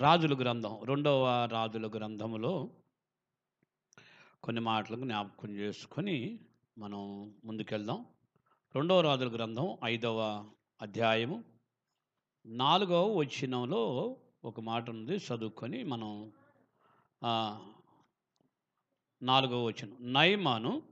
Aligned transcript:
రాజుల 0.00 0.34
గ్రంథం 0.40 0.82
రెండవ 0.84 1.48
రాజుల 1.52 1.86
గ్రంథములో 1.86 2.70
కొన్ని 4.42 4.60
మాటలకు 4.62 5.00
జ్ఞాపకం 5.00 5.50
చేసుకొని 5.56 6.40
మనం 6.78 7.00
ముందుకెళ్దాం. 7.44 8.06
రెండవ 8.74 9.00
రాజుల 9.00 9.28
గ్రంథం 9.34 9.78
ఐదవ 9.84 10.48
అధ్యాయము. 10.82 11.44
నాలుగవ 12.46 13.14
వచ్చినంలో 13.14 13.82
ఒక 14.44 14.60
మాట 14.60 14.90
ఉంది 14.90 15.16
చదువుకొని 15.16 15.84
మనం 15.84 16.32
నాలుగవ 19.22 19.64
వచనం. 19.64 20.12
నయమాను 20.12 20.82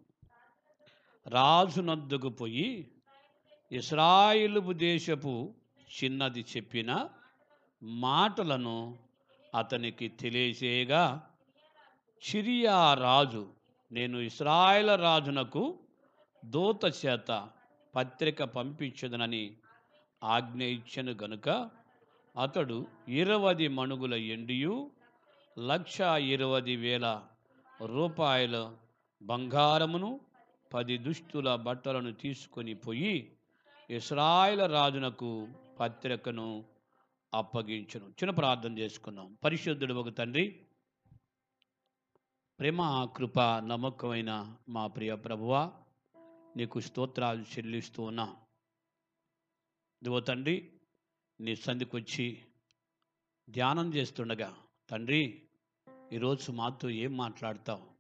రాజునద్దుకు 1.27 2.29
పోయి 2.29 2.69
ఇస్రాయిలు 3.73 4.61
దేశపు 4.73 5.55
చిన్నది 5.89 6.45
చెప్పిన 6.57 7.09
మాటలను 7.83 8.79
అతనికి 9.53 10.07
తెలియజేయగా 10.21 11.05
సిరియా 12.23 12.79
రాజు 13.01 13.45
నేను 13.91 14.16
ఇస్రాయల 14.21 14.91
రాజునకు 15.01 15.62
దూత 16.43 16.85
చేత 17.01 17.30
పత్రిక 17.95 18.43
పంపించదనని 18.55 19.45
ఆజ్ఞ 20.23 20.62
ఇచ్చను 20.74 21.12
గనుక 21.15 21.48
అతడు 22.35 22.77
ఇరవది 23.12 23.69
మణుగుల 23.69 24.15
ఎండియు 24.35 24.74
లక్ష 25.57 26.01
ఇరవై 26.27 26.74
వేల 26.77 27.07
రూపాయల 27.91 28.57
బంగారమును 29.21 30.10
పది 30.73 30.97
దుస్తుల 30.99 31.49
బట్టలను 31.65 32.12
తీసుకొని 32.15 32.74
పోయి 32.74 33.16
ఇస్రాయల 33.91 34.62
రాజునకు 34.73 35.30
పత్రికను 35.80 36.49
అప్పగించును. 37.34 38.07
చిన్న 38.07 38.30
ప్రార్థన 38.30 38.79
చేసుకున్నాం. 38.79 39.38
పరిశుద్ధుడు 39.45 39.95
ఒక 39.95 40.16
తండ్రి 40.16 40.66
ప్రేమ 42.60 43.04
కృప 43.16 43.41
నమ్మకమైన 43.41 44.57
మా 44.68 44.87
ప్రియ 44.87 45.15
ప్రభువా 45.15 45.73
నీకు 46.57 46.80
స్తోత్రాలు 46.80 47.43
చెల్లిస్తూ 47.43 48.02
ఉన్నా. 48.02 48.37
దివో 50.04 50.21
తండ్రి 50.21 50.73
నీ 51.41 51.57
సంధికి 51.57 51.96
వచ్చి 51.96 52.45
ధ్యానం 53.51 53.95
చేస్తుండగా 53.95 54.57
తండ్రి 54.91 55.43
ఈరోజు 56.13 56.52
మాతో 56.52 56.91
ఏం 56.91 57.16
మాట్లాడతావు? 57.16 57.91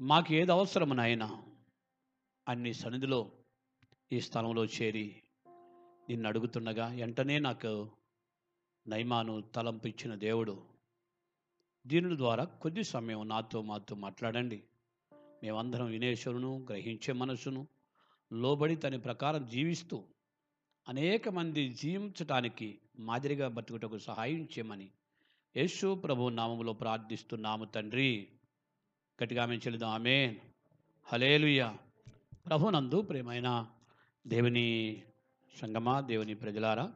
మాకు 0.00 0.34
ఏది 0.34 0.52
అవసరం 0.52 0.88
నాయన 0.88 1.42
అన్ని 2.48 2.74
సన్నిధిలో 2.74 3.32
ఈ 4.12 4.20
స్థలంలో 4.20 4.64
చేరి 4.64 5.22
నిన్ను 6.08 6.28
అడుగుతుండగా 6.28 6.86
వెంటనే 6.86 7.38
నాకు 7.38 7.90
నైమాను 8.86 9.40
తలంపు 9.40 9.86
ఇచ్చిన 9.86 10.14
దేవుడు 10.14 10.62
దీని 11.86 12.16
ద్వారా 12.16 12.44
కొద్ది 12.44 12.84
సమయం 12.84 13.28
నాతో 13.28 13.62
మాతో 13.62 13.94
మాట్లాడండి. 13.96 14.62
మేమందరం 15.42 15.86
వినేశ్వరును 15.86 16.66
గ్రహించే 16.70 17.12
మనసును 17.12 17.66
లోబడి 18.32 18.76
తన 18.76 18.96
ప్రకారం 18.96 19.46
జీవిస్తూ 19.46 20.02
అనేక 20.88 21.28
మంది 21.28 21.68
జీవించటానికి 21.68 22.78
మాదిరిగా 22.98 23.48
బతుకుటకు 23.48 23.98
సహాయం 23.98 24.42
చేయమని 24.44 24.88
యేసు 25.56 25.94
ప్రభు 25.94 26.28
నామంలో 26.28 26.72
ప్రార్థిస్తున్నాము 26.72 27.64
తండ్రి. 27.64 28.28
గట్టిగా 29.22 29.46
మేము 29.46 29.60
చెల్లిదాం 29.60 29.90
ఆమె 29.90 30.38
హలేలుయ 31.04 31.74
ప్రభునందు 32.48 33.02
ప్రేమైన 33.02 33.66
దేవుని 34.26 35.02
సంగమా 35.60 36.00
దేవుని 36.00 36.34
ప్రజలారా 36.34 36.92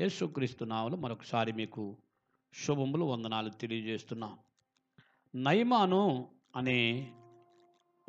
యేసుక్రీస్తు 0.00 0.64
నావులు 0.64 0.96
మరొకసారి 0.96 1.52
మీకు 1.52 1.96
శుభములు 2.54 3.04
వందనాలు 3.04 3.50
తెలియజేస్తున్నా. 3.50 4.38
నైమాను 5.34 6.28
అనే 6.56 7.12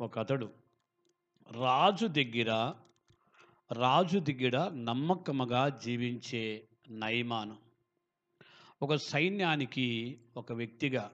ఒక 0.00 0.18
అతడు 0.18 0.50
రాజు 1.50 2.06
దగ్గర 2.06 2.72
రాజు 3.72 4.18
దగ్గర 4.18 4.68
నమ్మకముగా 4.68 5.68
జీవించే 5.68 6.68
నయమాను. 6.90 7.56
ఒక 8.82 8.94
సైన్యానికి 8.94 10.18
ఒక 10.36 10.52
వ్యక్తిగా 10.52 11.12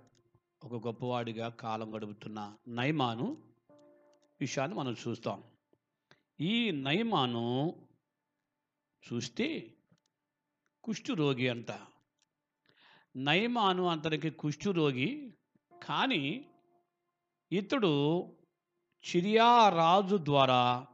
ఒక 0.65 0.87
గొప్పవాడిగా 0.87 1.49
కాలం 1.49 1.97
గడుపుతున్న 1.97 2.55
నయమాను 2.69 3.37
విషయాన్ని 4.41 4.77
మనం 4.77 4.97
చూస్తాం. 5.09 5.43
ఈ 6.41 6.71
నయమాను 6.71 7.75
చూస్తే 9.13 9.75
కుష్ఠురోగి 10.85 11.49
అంట. 11.49 11.67
నయమాను 13.17 13.87
అతనికి 13.87 14.31
కుష్ఠురోగి 14.31 15.35
కానీ 15.83 16.45
ఇతడు 17.53 18.25
చిరియా 19.09 19.69
రాజు 19.69 20.17
ద్వారా 20.23 20.87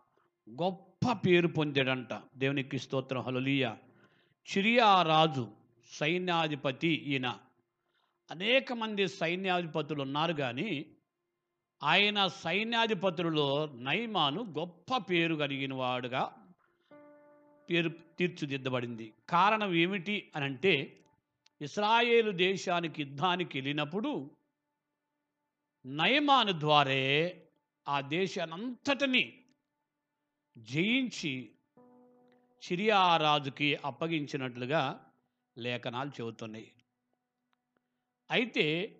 గొప్ప 0.50 1.12
పేరు 1.12 1.48
పొందాడంట. 1.48 2.22
దేవునికి 2.36 2.78
స్తోత్రం. 2.78 3.22
హలులియ 3.22 3.76
చిరియా 4.56 5.02
రాజు 5.02 5.48
సైన్యాధిపతి 5.92 6.88
ఈయన. 6.88 7.38
అనేక 8.30 8.72
మంది 8.72 9.08
సైన్యాధిపతులు 9.08 10.02
ఉన్నారు 10.02 10.32
కానీ 10.32 10.96
ఆయన 11.82 12.26
సైన్యాధిపతులలో 12.26 13.66
నైమాను 13.66 14.54
గొప్ప 14.58 14.96
పేరు 14.96 15.34
కలిగిన 15.34 15.74
వాడుగా 15.74 16.43
పేరు 17.70 17.88
తీర్చిదిద్దబడింది. 17.88 19.12
కారణం 19.28 19.74
ఏమిటి 19.74 20.32
అని 20.36 20.44
అంటే 20.44 21.00
ఇస్రాయేలు 21.60 22.30
దేశానికి 22.30 23.02
యుద్ధానికి 23.02 23.58
వెళ్ళినప్పుడు 23.58 24.30
నయమాను 25.86 26.60
ద్వారే 26.60 27.42
ఆ 27.88 28.00
దేశానంతటిని 28.00 29.44
జయించి 30.58 31.50
సిరియా 32.62 33.16
రాజుకి 33.16 33.74
అప్పగించినట్లుగా 33.74 35.04
లేఖనాలు 35.58 36.08
చెబుతున్నాయి. 36.08 36.72
అయితే 38.30 38.96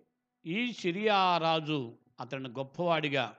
ఈ 0.46 0.72
సిరియా 0.72 1.38
రాజు 1.38 1.98
గొప్పవాడిగా 2.36 3.38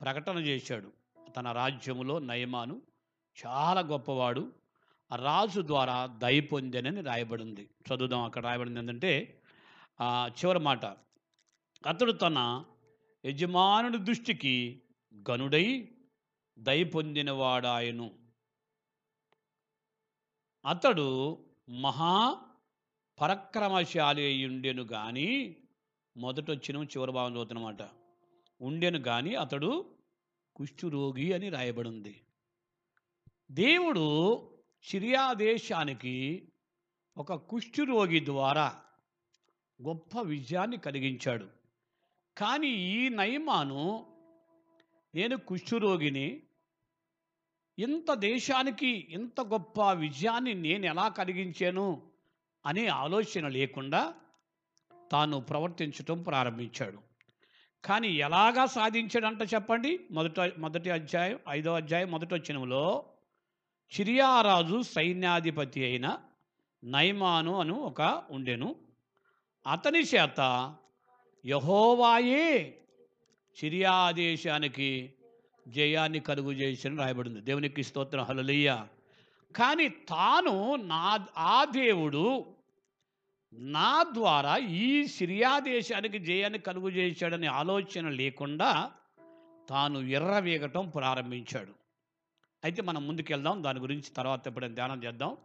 ప్రకటన 0.00 0.38
చేశాడు. 0.38 0.92
తన 1.36 1.52
రాజ్యములో 1.52 2.18
నయమాను 2.18 2.82
చాలా 3.42 3.80
గొప్పవాడు. 3.80 4.52
రాజు 5.16 5.60
ద్వారా 5.60 5.96
దయ 6.22 6.40
పొందనని 6.40 7.00
రాయబడింది. 7.00 7.70
చదువుదాం 7.88 8.22
అక్కడ 8.22 8.42
రాయబడింది 8.44 8.80
ఏంటంటే 8.80 9.42
చివరి 10.38 10.58
మాట. 10.58 10.84
అతడు 11.84 12.12
తన 12.12 12.64
యజమానుడి 13.24 13.98
దృష్టికి 13.98 14.82
గనుడై 15.30 15.66
దయ 16.58 16.84
పొందినవాడాయను. 16.84 18.08
అతడు 20.64 21.08
మహా 21.68 22.14
పరక్రమశాలి 23.20 24.22
అయి 24.26 24.46
ఉండెను 24.46 24.84
కానీ 24.84 25.56
మొదట 26.16 26.50
వచ్చిన 26.50 26.76
చివరి 26.82 27.12
భాగం 27.12 27.32
చదువుతున్నమాట 27.32 27.82
ఉండెను 28.60 28.98
కానీ 28.98 29.34
అతడు 29.34 29.70
కుష్ఠురోగి 30.56 31.32
అని 31.32 31.48
రాయబడింది. 31.48 32.14
దేవుడు 33.54 34.48
సిరియా 34.82 35.32
దేశానికి 35.32 36.48
ఒక 37.16 37.34
కుష్ఠురోగి 37.34 38.24
ద్వారా 38.24 38.82
గొప్ప 39.82 40.20
విజయాన్ని 40.20 40.76
కలిగించాడు. 40.76 41.46
కానీ 42.38 42.68
ఈ 42.68 43.08
నయమాను 43.08 44.06
నేను 45.14 45.36
కుష్ఠురోగిని 45.36 46.42
ఇంత 47.78 48.14
దేశానికి 48.14 49.06
ఇంత 49.10 49.40
గొప్ప 49.40 49.92
విజయాన్ని 49.92 50.54
నేను 50.54 50.86
ఎలా 50.86 51.08
కలిగించాను 51.08 52.02
అనే 52.66 52.86
ఆలోచన 52.86 53.48
లేకుండా 53.48 54.14
తాను 55.12 55.40
ప్రవర్తించటం 55.40 56.22
ప్రారంభించాడు. 56.22 56.98
కానీ 57.84 58.08
ఎలాగా 58.08 58.66
సాధించాడంట 58.66 59.42
చెప్పండి? 59.42 60.00
మొదట 60.10 60.40
మొదటి 60.58 60.90
అధ్యాయం 60.90 61.38
ఐదో 61.48 61.74
అధ్యాయం 61.74 62.10
మొదటి 62.10 62.34
వచ్చినంలో 62.34 63.10
చిరియారాజు 64.00 64.82
సైన్యాధిపతి 64.82 65.84
అయిన 65.84 66.18
నైమాను 66.84 67.58
అను 67.58 67.74
ఒక 67.74 68.22
ఉండెను. 68.30 68.76
అతని 69.66 70.00
చేత 70.02 70.74
యహోవాయే 71.46 72.78
సిరియా 73.60 74.10
దేశానికి 74.10 75.14
జయాన్ని 75.68 76.20
కలుగు 76.20 76.52
చేసిన 76.52 76.98
రాయబడింది. 76.98 77.40
దేవునికి 77.40 77.82
స్తోత్రం. 77.82 78.24
హలలియ 78.24 78.76
కానీ 79.56 79.88
తాను 79.88 80.76
నా 80.76 81.26
ఆ 81.36 81.64
దేవుడు 81.64 82.44
నా 83.52 84.04
ద్వారా 84.12 84.56
ఈ 84.56 85.06
సిరియా 85.06 85.58
దేశానికి 85.58 86.18
జయాన్ని 86.18 86.58
కలుగు 86.58 86.88
చేశాడనే 86.88 87.46
ఆలోచన 87.46 88.08
లేకుండా 88.08 88.90
తాను 89.68 89.98
ఎర్రవేగటం 89.98 90.88
ప్రారంభించాడు. 90.88 91.83
అయితే 92.64 92.82
మనం 92.82 93.06
ముందుకెళ్దాం. 93.06 93.64
దాని 93.64 93.80
గురించి 93.80 94.10
తర్వాత 94.16 94.48
ఎప్పుడైనా 94.48 94.74
ధ్యానం 94.74 95.04
చేద్దాం. 95.04 95.36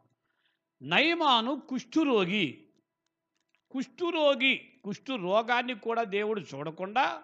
నయమాను 0.82 1.62
కుష్ఠురోగి. 1.70 2.68
కుష్ఠురోగి. 3.72 4.72
కుష్ఠు 4.84 5.16
రోగాన్ని 5.16 5.74
కూడా 5.74 6.04
దేవుడు 6.04 6.42
చూడకుండా 6.42 7.24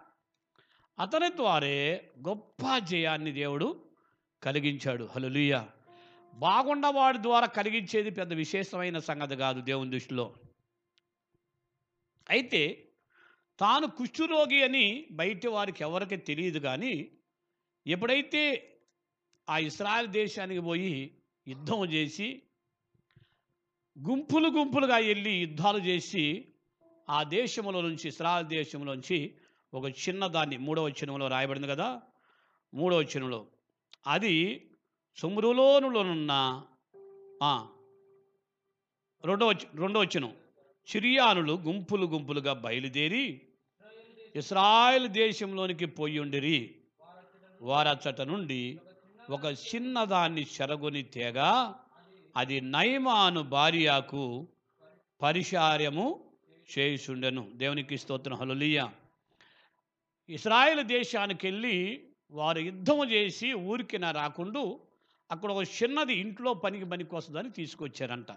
అతని 1.00 1.36
ద్వారే 1.36 2.12
గొప్ప 2.28 2.78
జయాన్ని 2.78 3.32
దేవుడు 3.32 3.86
కలిగించాడు. 4.44 5.10
హలలుయ 5.16 5.66
బాగుండవాడి 6.34 7.18
ద్వారా 7.18 7.48
కలిగించేది 7.48 8.10
పెద్ద 8.10 8.34
విశేషమైన 8.34 9.00
సంగతి 9.00 9.36
కాదు 9.36 9.62
దేవుని 9.62 9.92
దృష్టిలో. 9.92 10.36
అయితే 12.30 12.90
తాను 13.60 13.88
కుష్ఠురోగి 13.88 14.64
అని 14.64 15.08
బయట 15.12 15.48
వారికి 15.48 15.84
ఎవరికి 15.84 16.18
తెలియదు 16.18 16.60
కానీ 16.60 17.12
ఎప్పుడైతే 17.88 18.72
ఆ 19.50 19.58
ఇస్రాయల్ 19.58 20.08
దేశానికి 20.08 20.62
పోయి 20.62 21.18
యుద్ధం 21.48 21.86
చేసి 21.86 22.42
గుంపులు 24.08 24.48
గుంపులుగా 24.48 24.98
వెళ్ళి 24.98 25.32
యుద్ధాలు 25.32 25.78
చేసి 25.78 26.48
ఆ 27.10 27.24
దేశంలో 27.24 27.82
నుంచి 27.82 28.08
ఇస్రాయల్ 28.08 28.48
దేశంలోంచి 28.48 29.34
ఒక 29.74 29.86
చిన్నదాన్ని 29.86 30.58
మూడవ 30.58 30.86
వచనంలో 30.86 31.28
రాయబడింది 31.28 31.68
కదా? 31.68 32.02
మూడవ 32.74 32.98
వచనంలో. 32.98 33.48
అది 34.08 34.68
సుమ్రులోనులోనున్న 35.16 36.64
రెండవ 39.26 39.52
రెండవ 39.76 40.00
వచ- 40.00 40.08
చిరియానులు 40.08 40.34
సిరియానులు 40.88 41.54
గుంపులు 41.54 42.06
గుంపులుగా 42.06 42.54
బయలుదేరి 42.54 43.42
ఇస్రాయల్ 44.36 45.08
దేశంలోనికి 45.08 45.86
పోయి 45.86 46.20
ఉండిరి. 46.20 46.76
వారచ్చట 47.62 48.22
నుండి 48.22 48.80
ఒక 49.30 49.46
చిన్నదాన్ని 49.46 50.48
చెరగొని 50.56 51.04
తేగ 51.04 51.40
అది 52.38 52.62
నయమాను 52.62 53.42
భార్యకు 53.44 54.48
పరిచార్యము 55.22 56.24
చేయుచుండెను. 56.78 57.52
దేవునికి 57.56 57.98
స్తోత్రం. 57.98 58.36
హలులియ 58.36 58.88
ఇస్రాయేల్ 60.30 60.84
దేశానికి 60.84 61.48
వెళ్ళి 61.48 62.08
వారు 62.32 62.60
యుద్ధం 62.60 63.12
చేసి 63.12 63.54
ఊరికి 63.54 63.98
నా 63.98 64.12
రాకుండా 64.12 64.76
అక్కడ 65.32 65.52
ఒక 65.52 65.64
చిన్నది 65.64 66.14
ఇంట్లో 66.14 66.54
పనికి 66.54 66.86
పనికి 66.86 67.16
వస్తుందని 67.16 67.50
తీసుకొచ్చారంట. 67.50 68.32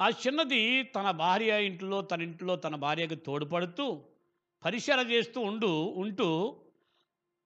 ఆ 0.00 0.08
చిన్నది 0.08 0.82
తన 0.82 1.10
భార్య 1.10 1.66
ఇంట్లో 1.66 2.02
తన 2.02 2.22
ఇంట్లో 2.22 2.56
తన 2.56 2.76
భార్యకు 2.76 3.14
తోడ్పడుతూ 3.14 4.04
పరిసర 4.64 5.06
చేస్తూ 5.10 5.40
ఉండు 5.40 5.94
ఉంటూ 5.96 6.56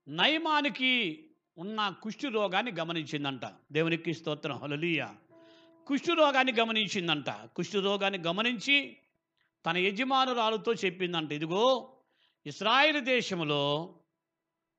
నయమానికి 0.09 0.93
ఉన్న 1.59 1.95
కుష్టి 2.03 2.29
రోగాన్ని 2.29 2.73
గమనించిందంట. 2.73 3.45
దేవునికి 3.73 4.15
స్తోత్రం. 4.15 4.57
హలలీయ 4.57 5.07
కుష్టి 5.87 6.15
రోగాన్ని 6.15 6.53
గమనించిందంట. 6.53 7.31
కుష్టి 7.31 7.81
రోగాన్ని 7.81 8.19
గమనించి 8.19 8.97
తన 9.67 9.77
యజమానురాలుతో 9.77 10.73
చెప్పిందంట. 10.73 11.33
ఇదిగో 11.33 11.93
ఇస్రాయేల్ 12.47 13.01
దేశంలో 13.01 13.95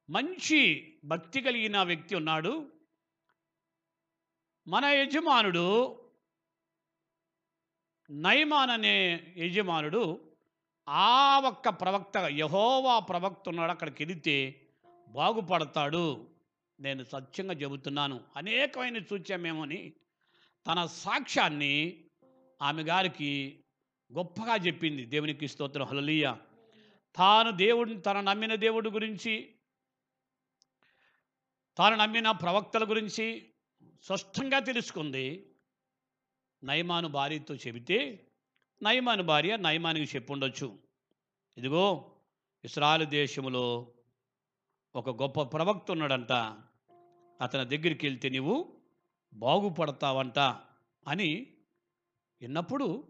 మంచి 0.10 0.94
భక్తి 1.06 1.42
కలిగిన 1.42 1.84
వ్యక్తి 1.84 2.16
ఉన్నాడు. 2.16 2.68
మన 4.68 4.86
యజమానుడు 4.86 6.00
నయమాన్ 8.12 8.72
అనే 8.72 9.24
యజమానుడు 9.38 10.20
ఆ 10.90 11.40
ఒక్క 11.40 11.70
ప్రవక్త 11.70 12.18
యహోవా 12.18 13.00
ప్రవక్త 13.00 13.50
ఉన్నాడు. 13.50 13.72
అక్కడికి 13.72 14.06
వెళితే 14.06 14.62
బాగుపడతాడు. 15.10 16.33
నేను 16.84 17.04
సత్యంగా 17.04 17.54
చెబుతున్నాను. 17.54 18.24
అనేకమైన 18.38 18.98
చూచామేమని 18.98 19.94
తన 20.68 20.86
సాక్ష్యాన్ని 20.86 22.06
ఆమె 22.62 22.84
గారికి 22.84 23.60
గొప్పగా 24.14 24.56
చెప్పింది. 24.56 25.06
దేవునికి 25.06 25.48
స్తోత్రం. 25.48 25.86
హలలీయ 25.86 26.36
తాను 27.16 27.52
దేవుడిని 27.52 28.02
తన 28.02 28.22
నమ్మిన 28.22 28.56
దేవుడి 28.56 28.90
గురించి 28.90 29.56
తాను 31.78 31.96
నమ్మిన 31.96 32.32
ప్రవక్తల 32.32 32.90
గురించి 32.90 33.54
స్పష్టంగా 34.04 34.60
తెలుసుకుంది. 34.60 35.56
నయమాను 36.64 37.08
భార్యతో 37.08 37.56
చెబితే 37.56 38.28
నయమాను 38.84 39.24
భార్య 39.24 39.58
నయమానికి 39.58 40.16
చెప్పుండొచ్చు. 40.16 40.80
ఇదిగో 41.58 42.12
ఇస్రాయల్ 42.66 43.06
దేశంలో 43.06 43.94
ఒక 44.96 45.22
గొప్ప 45.22 45.42
ప్రవక్త 45.42 45.92
ఉన్నాడంట. 45.92 46.32
అతని 47.44 47.78
దగ్గరికి 47.78 48.08
వెళ్తే 48.08 48.30
నీవు 48.30 48.74
బాగుపడతావంట 49.34 50.40
అని 51.08 51.48
విన్నప్పుడు 52.42 53.08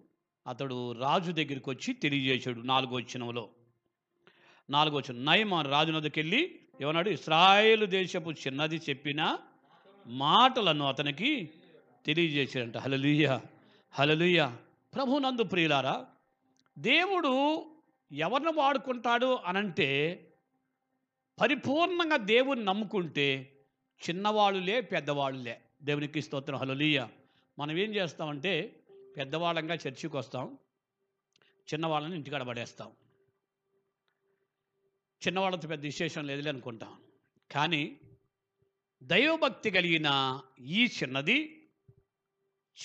అతడు 0.48 0.92
రాజు 0.92 1.32
దగ్గరికి 1.32 1.70
వచ్చి 1.70 1.94
తెలియజేశాడు 1.94 2.62
నాలుగో 2.62 2.96
వచ్చినంలో 2.96 3.50
నాలుగో 4.70 4.98
వచ్చిన 4.98 5.24
నయమాన్ 5.24 5.68
రాజు 5.68 5.92
నదికి 5.92 6.20
వెళ్ళి 6.20 6.60
ఏమన్నాడు? 6.82 7.10
ఇస్రాయేలు 7.10 7.86
దేశపు 7.86 8.32
చిన్నది 8.32 8.76
చెప్పిన 8.76 9.38
మాటలను 10.08 10.86
అతనికి 10.86 11.50
తెలియజేశాడంట. 12.06 12.78
హలలుయ 12.78 13.40
హలలుయ 13.94 14.56
ప్రభునందు 14.96 15.44
ప్రియులారా 15.44 16.06
దేవుడు 16.78 17.66
ఎవరిని 18.12 18.52
వాడుకుంటాడు 18.52 19.40
అనంటే 19.46 19.90
పరిపూర్ణంగా 21.42 22.18
దేవుని 22.18 22.64
నమ్ముకుంటే 22.64 23.53
చిన్నవాళ్ళులే 24.10 24.82
పెద్దవాళ్ళులే. 24.82 25.62
దేవునికి 25.84 26.22
స్తోత్రం. 26.22 26.58
హలలుయ 26.58 27.08
మనం 27.60 27.78
ఏం 27.78 27.96
చేస్తామంటే 27.96 28.80
పెద్దవాళ్ళంగా 29.18 29.76
చర్చికి 29.76 30.18
వస్తాం 30.18 30.58
చిన్నవాళ్ళని 31.74 32.16
ఇంటికాడ 32.16 32.44
పడేస్తాం. 32.44 32.92
చిన్నవాళ్ళతో 35.28 35.68
పెద్ద 35.68 35.84
విశేషం 35.84 36.28
లేదులే 36.28 36.50
అనుకుంటాం. 36.50 36.96
కానీ 37.52 37.98
దైవభక్తి 39.04 39.72
కలిగిన 39.72 40.40
ఈ 40.66 40.86
చిన్నది 40.86 41.68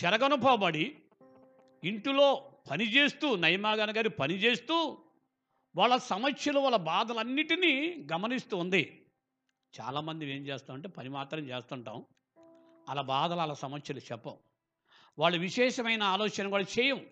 చెరగనుపోబడి 0.05 0.97
ఇంటిలో 1.85 2.53
పనిచేస్తూ 2.71 3.37
నయమాగాన 3.37 3.97
గారి 3.97 4.09
పనిచేస్తూ 4.09 4.99
వాళ్ళ 5.77 5.97
సమస్యలు 5.97 6.61
వాళ్ళ 6.61 6.77
బాధలన్నిటినీ 6.77 8.07
గమనిస్తూ 8.13 8.57
ఉంది. 8.57 9.05
చాలామంది 9.81 10.37
ఏం 10.37 10.47
చేస్తామంటే 10.47 10.89
పని 10.89 11.09
మాత్రం 11.09 11.41
చేస్తుంటాం. 11.41 12.05
అలా 12.89 13.03
బాధలు 13.03 13.41
అలా 13.41 13.55
సమస్యలు 13.55 14.01
చెప్పం. 14.01 14.37
వాళ్ళు 15.19 15.39
విశేషమైన 15.39 16.03
ఆలోచన 16.03 16.49
కూడా 16.49 16.65
చేయం 16.79 17.07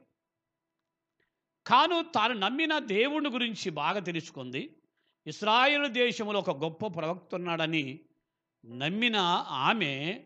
కాను 1.66 2.04
తాను 2.14 2.34
నమ్మిన 2.34 2.78
దేవుని 2.78 3.28
గురించి 3.28 3.70
బాగా 3.70 4.00
తెలుసుకుంది. 4.00 4.76
ఇస్రాయేల్ 5.26 5.88
దేశంలో 5.88 6.38
ఒక 6.38 6.50
గొప్ప 6.50 6.86
ప్రవక్త 6.86 7.34
ఉన్నాడని 7.34 8.00
నమ్మిన 8.66 9.16
ఆమె 9.48 10.24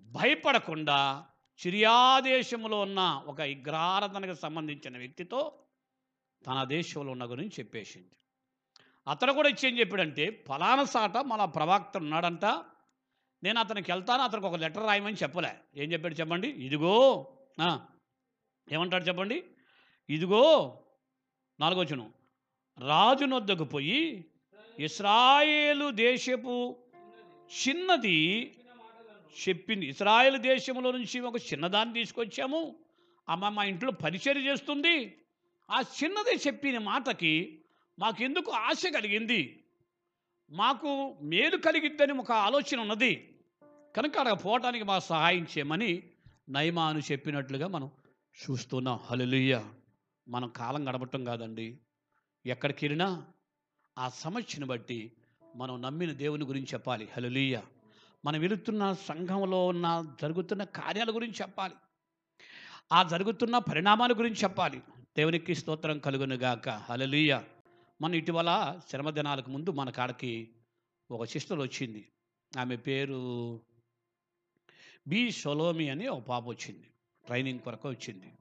భయపడకుండా 0.00 1.26
చిరియాదేశంలో 1.66 2.80
ఉన్న 2.80 3.24
ఒక 3.26 3.40
విగ్రహారాధనకు 3.40 4.38
సంబంధించిన 4.38 4.98
వ్యక్తితో 4.98 5.58
తన 6.46 6.64
దేశంలో 6.64 7.12
ఉన్న 7.12 7.24
గురించి 7.24 7.52
చెప్పేసింది. 7.58 8.10
అతను 9.08 9.32
కూడా 9.32 9.48
ఇచ్చి 9.48 9.68
ఏం 9.68 9.78
చెప్పాడంటే 9.78 10.44
ఫలానా 10.48 10.84
సాట 10.84 11.16
మన 11.16 11.44
ప్రవక్త 11.44 11.96
ఉన్నాడంట. 11.96 12.44
నేను 13.42 13.60
అతనికి 13.60 13.92
వెళ్తాను 13.92 14.22
అతనికి 14.22 14.46
ఒక 14.46 14.54
లెటర్ 14.54 14.86
రాయమని 14.86 15.16
చెప్పలే. 15.22 15.54
ఏం 15.76 15.92
చెప్పాడు 15.92 16.14
చెప్పండి? 16.14 16.48
ఇదిగో. 16.48 17.26
ఏమంటాడు 18.72 19.04
చెప్పండి? 19.04 19.44
ఇదిగో. 20.10 20.78
నాలుగోచనం. 21.60 22.12
రాజునొద్దకు 22.78 23.64
పోయి 23.64 24.24
ఇస్రాయేలు 24.78 25.90
దేశపు 25.90 26.76
చిన్నది 27.68 28.54
చెప్పింది. 29.48 29.86
ఇస్రాయేల్ 29.86 30.38
దేశంలో 30.38 30.90
నుంచి 30.90 31.20
ఒక 31.20 31.36
చిన్నదాన్ని 31.36 31.94
తీసుకొచ్చాము. 31.94 32.76
అమ్మ 33.28 33.48
మా 33.48 33.64
ఇంట్లో 33.64 33.92
పరిచయం 33.92 34.38
చేస్తుంది. 34.38 35.18
ఆ 35.70 35.80
చిన్నది 35.80 36.34
చెప్పిన 36.46 36.78
మాటకి 36.78 37.64
మాకెందుకు 37.98 38.50
ఆశ 38.50 38.86
కలిగింది? 38.94 39.64
మాకు 40.50 41.16
మేలు 41.22 41.56
కలిగిద్దని 41.56 42.12
ఒక 42.12 42.32
ఆలోచన 42.32 42.80
ఉన్నది. 42.80 43.38
కనుక 43.96 44.18
అక్కడ 44.18 44.44
పోవటానికి 44.44 44.84
మా 44.84 44.98
సహాయం 44.98 45.42
చేయమని 45.42 46.02
నయమాను 46.48 46.98
చెప్పినట్లుగా 46.98 47.68
మనం 47.68 47.90
చూస్తున్నాం. 48.36 49.00
హలలుయ్య 49.04 49.64
మనం 50.28 50.48
కాలం 50.48 50.88
గడపటం 50.88 51.24
కాదండి. 51.24 51.78
ఎక్కడికి 52.46 52.84
వెళ్ళినా 52.84 53.26
ఆ 53.98 54.08
సమస్యను 54.08 54.66
బట్టి 54.66 55.12
మనం 55.56 55.82
నమ్మిన 55.82 56.12
దేవుని 56.12 56.44
గురించి 56.44 56.68
చెప్పాలి. 56.74 57.08
హల్లెలూయా! 57.16 57.62
మనం 58.24 58.40
వెళుతున్న 58.40 58.92
సంఘంలో 58.92 59.66
ఉన్న 59.66 60.16
జరుగుతున్న 60.22 60.64
కార్యాల 60.64 61.14
గురించి 61.14 61.34
చెప్పాలి. 61.42 61.74
ఆ 62.92 63.02
జరుగుతున్న 63.02 63.58
పరిణామాల 63.58 64.12
గురించి 64.12 64.36
చెప్పాలి. 64.36 64.80
దేవునికి 65.16 65.54
స్తోత్రం 65.54 65.98
కలుగునుగాక 65.98 66.68
మన 68.00 68.14
ఇటీవల 68.14 68.80
శ్రమదినాలకు 68.88 69.50
ముందు 69.50 69.70
మన 69.70 69.90
కాడకి 69.90 70.50
ఒక 71.10 71.24
సిస్టర్ 71.24 71.58
వచ్చింది. 71.58 72.08
ఆమె 72.58 72.76
పేరు 72.76 73.60
బి 75.08 75.30
సొలోమి 75.30 75.88
అని 75.88 76.08
ఒక 76.08 76.22
పాప 76.22 76.48
వచ్చింది. 76.48 76.90
ట్రైనింగ్ 77.26 77.60
కొరకు 77.60 77.88
వచ్చింది. 77.88 78.32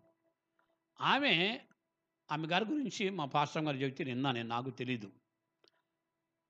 ఆమె 1.01 1.59
ఆమె 2.31 2.47
గారి 2.47 2.65
గురించి 2.65 3.09
మా 3.09 3.25
పాస్టర్ 3.25 3.63
గారు 3.63 3.77
చెబితే 3.77 4.03
నిన్న 4.03 4.31
నేను 4.31 4.49
నాకు 4.49 4.69
తెలీదు. 4.69 5.11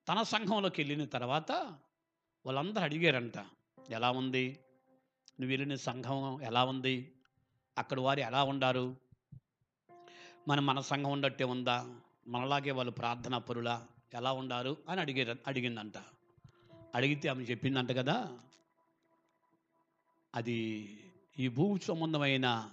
తన 0.08 0.22
సంఘంలోకి 0.22 0.82
వెళ్ళిన 0.82 1.06
తర్వాత 1.06 1.52
వాళ్ళందరూ 2.46 2.84
అడిగారంట 2.84 3.38
ఎలా 3.90 4.12
ఉంది? 4.12 4.60
నువ్వు 5.40 5.48
వెళ్ళిన 5.48 5.76
సంఘం 5.76 6.42
ఎలా 6.42 6.66
ఉంది? 6.66 7.12
అక్కడ 7.78 8.00
వారు 8.00 8.20
ఎలా 8.20 8.44
ఉండారు? 8.44 8.96
మన 10.48 10.60
మన 10.60 10.80
సంఘం 10.80 11.12
ఉన్నట్టే 11.12 11.44
ఉందా? 11.44 12.02
మనలాగే 12.28 12.72
వాళ్ళు 12.72 12.92
ప్రార్థనా 12.92 13.38
పరులా 13.38 13.88
ఎలా 14.14 14.32
ఉండారు 14.32 14.78
అని 14.90 15.02
అడిగే 15.02 15.36
అడిగిందంట. 15.48 15.94
అడిగితే 16.96 17.30
ఆమె 17.30 17.44
చెప్పిందంట 17.44 17.92
కదా 17.92 18.40
అది 20.36 20.90
ఈ 21.40 21.48
భూ 21.48 21.78
సంబంధమైన 21.78 22.72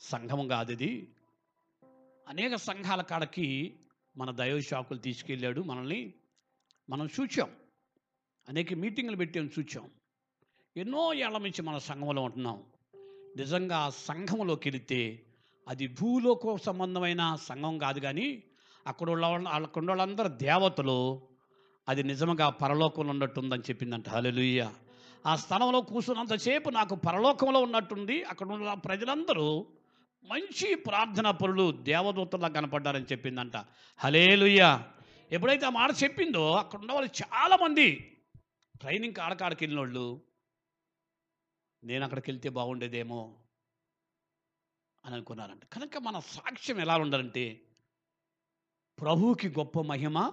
సంఘం 0.00 0.48
కాదు 0.48 0.72
ఇది. 0.72 1.08
అనేక 2.28 2.54
సంఘాల 2.54 3.02
కాడకి 3.02 3.76
మన 4.16 4.30
దైవ 4.30 4.60
షాకులు 4.60 4.98
తీసుకెళ్ళాడు 4.98 5.60
మనల్ని. 5.60 6.14
మనం 6.90 7.08
చూచాం. 7.20 7.50
అనేక 8.48 8.74
మీటింగులు 8.74 9.16
పెట్టాం 9.16 9.50
చూచాం. 9.58 9.90
ఎన్నో 10.76 11.14
ఏళ్ళ 11.14 11.38
నుంచి 11.38 11.62
మన 11.62 11.78
సంఘంలో 11.78 12.22
ఉంటున్నాం. 12.22 12.64
నిజంగా 13.36 13.76
ఆ 13.76 13.90
సంఘంలోకి 13.90 14.70
వెళితే 14.70 15.24
అది 15.68 15.86
భూలోక 15.86 16.56
సంబంధమైన 16.56 17.36
సంఘం 17.42 17.78
కాదు 17.78 18.00
కానీ 18.00 18.42
అక్కడ 18.86 19.10
ఉన్న 19.10 19.48
అక్కడ 19.48 19.84
వాళ్ళందరూ 19.84 20.28
దేవతలు. 20.28 21.22
అది 21.88 22.02
నిజంగా 22.02 22.48
పరలోకంలో 22.48 23.10
ఉన్నట్టుందని 23.10 23.60
చెప్పిందంట. 23.60 24.08
హలలుయ్య 24.08 24.70
ఆ 25.26 25.36
స్థలంలో 25.36 25.80
కూర్చున్నంతసేపు 25.80 26.70
నాకు 26.70 26.94
పరలోకంలో 26.94 27.60
ఉన్నట్టుంది. 27.60 28.22
అక్కడ 28.22 28.48
ఉన్న 28.48 28.74
ప్రజలందరూ 28.74 29.66
మంచి 30.24 30.74
ప్రార్థన 30.74 31.30
పరులు 31.30 31.72
దేవదూతలా 31.72 32.48
కనపడ్డారని 32.48 33.04
చెప్పిందంట. 33.04 33.56
హలేలుయ్య 33.98 34.82
ఎప్పుడైతే 35.32 35.66
ఆ 35.66 35.70
మాట 35.70 35.90
చెప్పిందో 36.04 36.52
అక్కడ 36.52 36.78
ఉన్న 36.78 36.92
వాళ్ళు 36.92 37.10
చాలామంది 37.22 38.14
ట్రైనింగ్ 38.80 39.20
ఆడకాడికి 39.20 39.64
వెళ్ళిన 39.64 39.80
వాళ్ళు 39.80 40.22
నేను 41.84 42.04
అక్కడికి 42.04 42.30
వెళ్తే 42.30 42.48
బాగుండేదేమో 42.48 43.34
అని 45.08 45.16
అనుకున్నారంట. 45.16 45.64
కనుక 45.72 45.98
మన 45.98 46.18
సాక్ష్యం 46.18 46.80
ఎలా 46.80 46.96
ఉండాలంటే 46.96 47.60
ప్రభువుకి 49.00 49.48
గొప్ప 49.48 49.80
మహిమ 49.80 50.32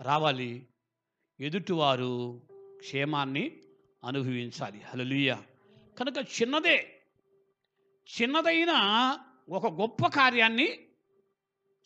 రావాలి. 0.00 0.66
ఎదుటివారు 1.40 2.42
క్షేమాన్ని 2.78 3.58
అనుభవించాలి. 4.04 4.80
హల్లెలూయా. 4.80 5.44
కనుక 5.98 6.16
చిన్నదే 6.42 7.02
చిన్నదైన 8.08 8.72
ఒక 9.48 9.66
గొప్ప 9.80 10.06
కార్యాన్ని 10.06 10.68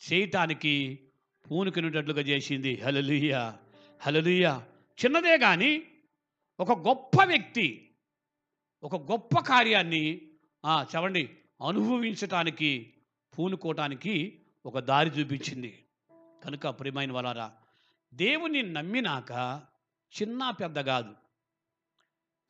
చేయటానికి 0.03 0.99
పూనుకునేటట్లుగా 1.51 2.21
చేసింది. 2.21 2.81
హలలుయ 2.81 3.53
హలలుయ 4.01 4.61
చిన్నదే 5.05 5.37
కానీ 5.37 5.87
ఒక 6.59 6.87
గొప్ప 6.87 7.23
వ్యక్తి 7.23 7.95
ఒక 8.83 9.11
గొప్ప 9.11 9.39
కార్యాన్ని 9.39 10.21
చెప్పండి 10.81 11.37
అనుభవించటానికి 11.63 12.93
పూనుకోవటానికి 13.39 14.41
ఒక 14.65 14.79
దారి 14.79 15.09
చూపించింది. 15.09 15.85
కనుక 16.43 16.67
ప్రియమైన 16.67 17.11
వాళ్ళారా 17.11 17.51
దేవుని 18.13 18.61
నమ్మినాక 18.61 19.61
చిన్న 20.21 20.49
పెద్ద 20.49 20.81
కాదు. 20.81 21.13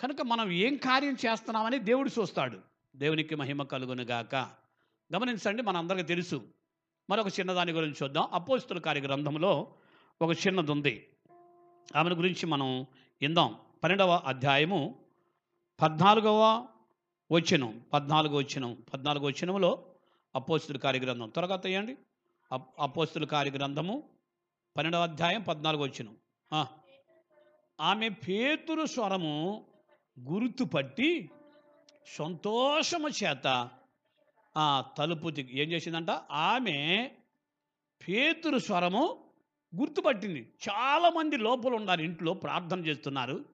కనుక 0.01 0.21
మనం 0.21 0.51
ఏం 0.51 0.75
కార్యం 0.75 1.17
చేస్తున్నామని 1.25 1.79
దేవుడు 1.79 2.09
చూస్తాడు. 2.19 2.59
దేవునికి 2.95 3.35
మహిమ 3.35 3.63
కలుగునుగాక 3.63 4.35
గమనించండి 4.35 5.13
గమనించండి 5.13 5.61
మనందరికీ 5.61 6.03
తెలుసు. 6.03 6.47
మరొక 7.09 7.27
చిన్నదాని 7.27 7.71
గురించి 7.71 7.95
చూద్దాం. 8.03 8.27
అపోస్తుల 8.33 8.79
కార్య 8.79 9.01
గ్రంథంలో 9.01 9.73
ఒక 10.21 10.47
చిన్నది 10.47 10.71
ఉంది 10.71 11.07
ఆమెను 11.95 12.15
గురించి 12.15 12.45
మనం 12.45 12.85
ఇందాం 13.21 13.55
పన్నెండవ 13.83 14.15
అధ్యాయము 14.25 14.99
పద్నాలుగవ 15.81 16.67
వచ్చినం 17.33 17.81
పద్నాలుగు 17.93 18.37
వచ్చినం 18.37 18.83
పద్నాలుగు 18.93 19.25
వచ్చినంలో 19.25 19.85
అపోస్తుల 20.35 20.77
కార్యగ్రంథం. 20.77 21.29
త్వరగా 21.29 21.55
తెయండి. 21.55 21.97
అప్ 22.51 22.75
అపోస్తుల 22.79 23.25
కార్యగ్రంథము 23.25 24.03
పన్నెండవ 24.77 25.03
అధ్యాయం 25.03 25.41
పద్నాలుగు 25.41 25.83
వచ్చినం 25.83 26.17
ఆమె 27.81 28.09
పేతురు 28.09 28.85
స్వరము 28.85 29.65
గుర్తుపట్టి 30.19 31.29
సంతోషము 32.17 33.09
చేత 33.09 33.69
ఆ 34.57 34.83
తలుపు 34.97 35.29
ఏం 35.39 35.71
చేసిందంట? 35.71 36.09
ఆమె 36.31 37.11
పేతురు 38.07 38.57
స్వరము 38.57 39.23
గుర్తుపట్టింది. 39.75 40.53
చాలామంది 40.69 41.37
లోపల 41.37 41.73
ఉన్నారు. 41.73 42.01
ఇంట్లో 42.01 42.33
ప్రార్థన 42.33 42.85
చేస్తున్నారు. 42.85 43.45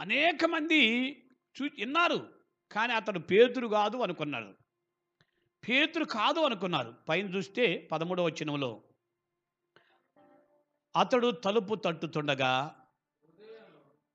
అనేక 0.00 0.44
మంది 0.44 1.10
చూ 1.56 1.64
విన్నారు. 1.64 2.35
కానీ 2.72 2.92
అతడు 2.92 3.18
పేతురు 3.18 3.66
కాదు 3.66 3.96
అనుకున్నారు 3.96 4.54
పేతురు 5.68 6.04
కాదు 6.04 6.40
అనుకున్నారు 6.40 6.94
పైన 7.08 7.26
చూస్తే 7.26 7.88
పదమూడవ 7.92 8.24
వచనంలో 8.24 8.82
అతడు 10.96 11.30
తలుపు 11.30 11.74
తట్టుతుండగా 11.74 12.76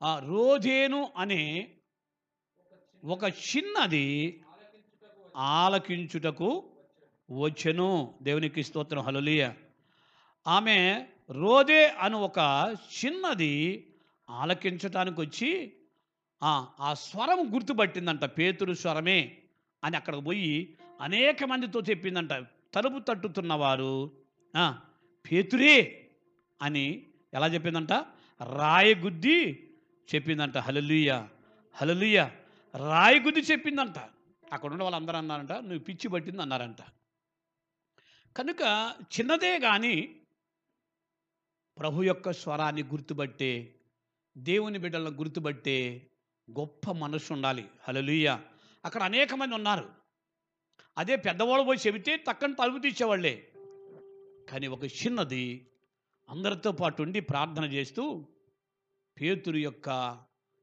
ఆ 0.03 0.19
రోధేను 0.19 1.13
అనే 1.17 1.71
ఒక 3.03 3.23
చిన్నది 3.23 4.43
ఆలకించుటకు 5.35 6.69
వచ్చెను. 7.31 8.19
దేవునికి 8.21 8.63
స్తోత్రం. 8.63 9.01
హలులియ 9.01 9.53
ఆమె 10.47 11.07
రోదే 11.31 11.87
అను 11.87 12.17
ఒక 12.17 12.39
చిన్నది 13.05 13.53
ఆలకించటానికి 14.29 15.21
వచ్చి 15.21 15.77
ఆ 16.43 16.93
స్వరం 16.93 17.53
గుర్తుపట్టిందంట 17.53 18.23
పేతురు 18.23 18.73
స్వరమే 18.73 19.37
అని 19.83 19.97
అక్కడికి 19.97 20.23
పోయి 20.23 20.77
అనేక 21.01 21.43
మందితో 21.43 21.79
చెప్పిందంట 21.79 22.33
తలుపు 22.73 22.99
తట్టుతున్నవారు 22.99 24.11
పేతురే 25.25 26.07
అని 26.61 27.07
ఎలా 27.33 27.47
చెప్పిందంట? 27.47 27.93
రాయగుద్ది 28.43 29.37
చెప్పిందంట 30.15 30.57
హలలుయ 30.57 31.27
హలలుయ 31.75 32.29
రాయగుద్ది 32.75 33.39
చెప్పిందంట. 33.39 33.99
అక్కడ 34.53 34.71
ఉన్న 34.71 34.83
వాళ్ళందరూ 34.83 35.17
అన్నారంట 35.17 35.51
నువ్వు 35.51 35.79
పిచ్చి 35.79 36.07
పట్టింది 36.07 36.41
అన్నారంట. 36.41 36.81
కనుక 38.35 38.61
చిన్నదే 39.03 39.59
కానీ 39.59 40.15
ప్రభు 41.77 42.03
యొక్క 42.03 42.31
స్వరాన్ని 42.31 42.83
గుర్తుపట్టే 42.83 43.75
దేవుని 44.37 44.79
బిడ్డలను 44.79 45.09
గుర్తుపట్టే 45.09 46.07
గొప్ప 46.59 46.91
మనసు 46.91 47.33
ఉండాలి. 47.33 47.65
హలలుయ్య 47.87 48.39
అక్కడ 48.85 49.03
అనేక 49.03 49.33
మంది 49.33 49.55
ఉన్నారు. 49.55 49.89
అదే 50.97 51.15
పెద్దవాళ్ళు 51.15 51.65
పోయి 51.65 51.87
చెబితే 51.87 52.17
తక్కని 52.17 52.53
తలుపు 52.53 52.77
తీసేవాళ్ళే. 52.77 53.47
కానీ 54.49 54.67
ఒక 54.67 54.83
చిన్నది 54.83 55.67
అందరితో 56.29 56.71
పాటు 56.71 57.01
ఉండి 57.01 57.19
ప్రార్థన 57.19 57.63
చేస్తూ 57.63 58.25
పేతురు 59.21 59.57
యొక్క 59.57 60.17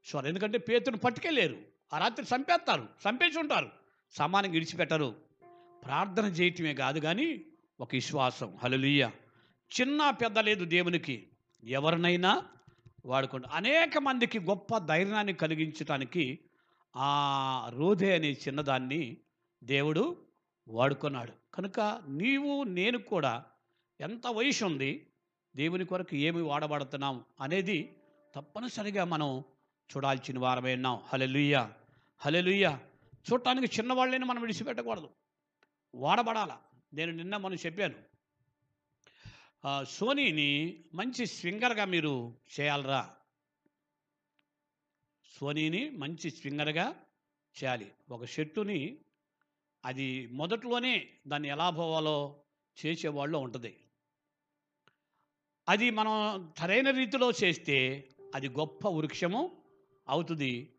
స్వరం. 0.05 0.27
ఎందుకంటే 0.27 0.57
పేతురుని 0.57 0.99
పట్టుకెళ్ళారు. 0.99 1.57
ఆ 1.93 1.97
రాత్రి 1.97 2.25
చంపేస్తారు. 2.35 2.81
చంపేసి 2.81 3.39
ఉంటారు. 3.39 3.71
సమానంగా 4.11 4.51
విడిచిపెట్టరు. 4.51 5.15
ప్రార్థన 5.85 6.25
చేయటమే 6.25 6.73
కాదు 6.73 6.99
కానీ 6.99 7.45
ఒక 7.79 7.89
విశ్వాసం. 7.93 8.57
హలలుయ్య 8.63 9.11
చిన్న 9.81 10.09
పెద్ద 10.09 10.39
లేదు 10.39 10.65
దేవునికి. 10.65 11.27
ఎవరినైనా 11.63 12.43
వాడుకుంటూ. 13.05 13.49
అనేక 13.51 13.97
మందికి 13.97 14.39
గొప్ప 14.39 14.77
ధైర్యాన్ని 14.77 15.33
కలిగించడానికి 15.33 16.39
ఆ 16.95 17.71
రోధే 17.73 18.15
అనే 18.15 18.31
చిన్నదాన్ని 18.31 19.17
దేవుడు 19.63 20.17
వాడుకున్నాడు. 20.67 21.33
కనుక 21.53 22.01
నీవు 22.07 22.63
నేను 22.63 22.97
కూడా 22.97 23.45
ఎంత 24.01 24.27
వయసు 24.27 24.65
ఉంది 24.65 25.07
దేవుని 25.55 25.85
కొరకు 25.85 26.15
ఏమి 26.15 26.41
వాడబడుతున్నాం 26.41 27.25
అనేది 27.41 27.95
తప్పనిసరిగా 28.35 29.03
మనం 29.03 29.43
చూడాల్సిన 29.95 30.39
వారమే 30.39 30.75
ఉన్నాం. 30.75 31.01
హలెలుయ్య 31.07 31.69
హలెలుయ్య 32.17 32.77
చూడటానికి 33.31 33.79
చిన్నవాళ్ళని 33.79 34.25
మనం 34.25 34.41
విడిచిపెట్టకూడదు. 34.41 35.09
వాడబడాల? 35.95 36.57
నేను 36.93 37.11
నిన్న 37.11 37.37
మనం 37.37 37.55
చెప్పాను. 37.55 38.08
సోనీని 39.83 40.83
మంచి 40.93 41.25
స్వింగర్గా 41.25 41.85
మీరు 41.85 42.37
చేయాలరా? 42.59 43.15
సోనీని 45.25 45.89
మంచి 45.89 46.31
స్వింగర్గా 46.31 47.05
చేయాలి. 47.63 47.91
ఒక 48.09 48.25
షర్టుని 48.25 48.97
అది 49.85 50.27
మొదట్లోనే 50.27 51.09
దాన్ని 51.27 51.49
ఎలా 51.49 51.69
పోవాలో 51.69 52.43
చేసేవాళ్ళు 52.85 53.37
ఉంటుంది. 53.37 53.77
అది 55.69 55.89
మనం 55.89 56.53
సరైన 56.57 56.89
రీతిలో 56.89 57.31
చేస్తే 57.43 58.09
అది 58.35 58.49
గొప్ప 58.49 58.87
వృక్షము 58.87 59.63
అవుతుంది. 60.07 60.73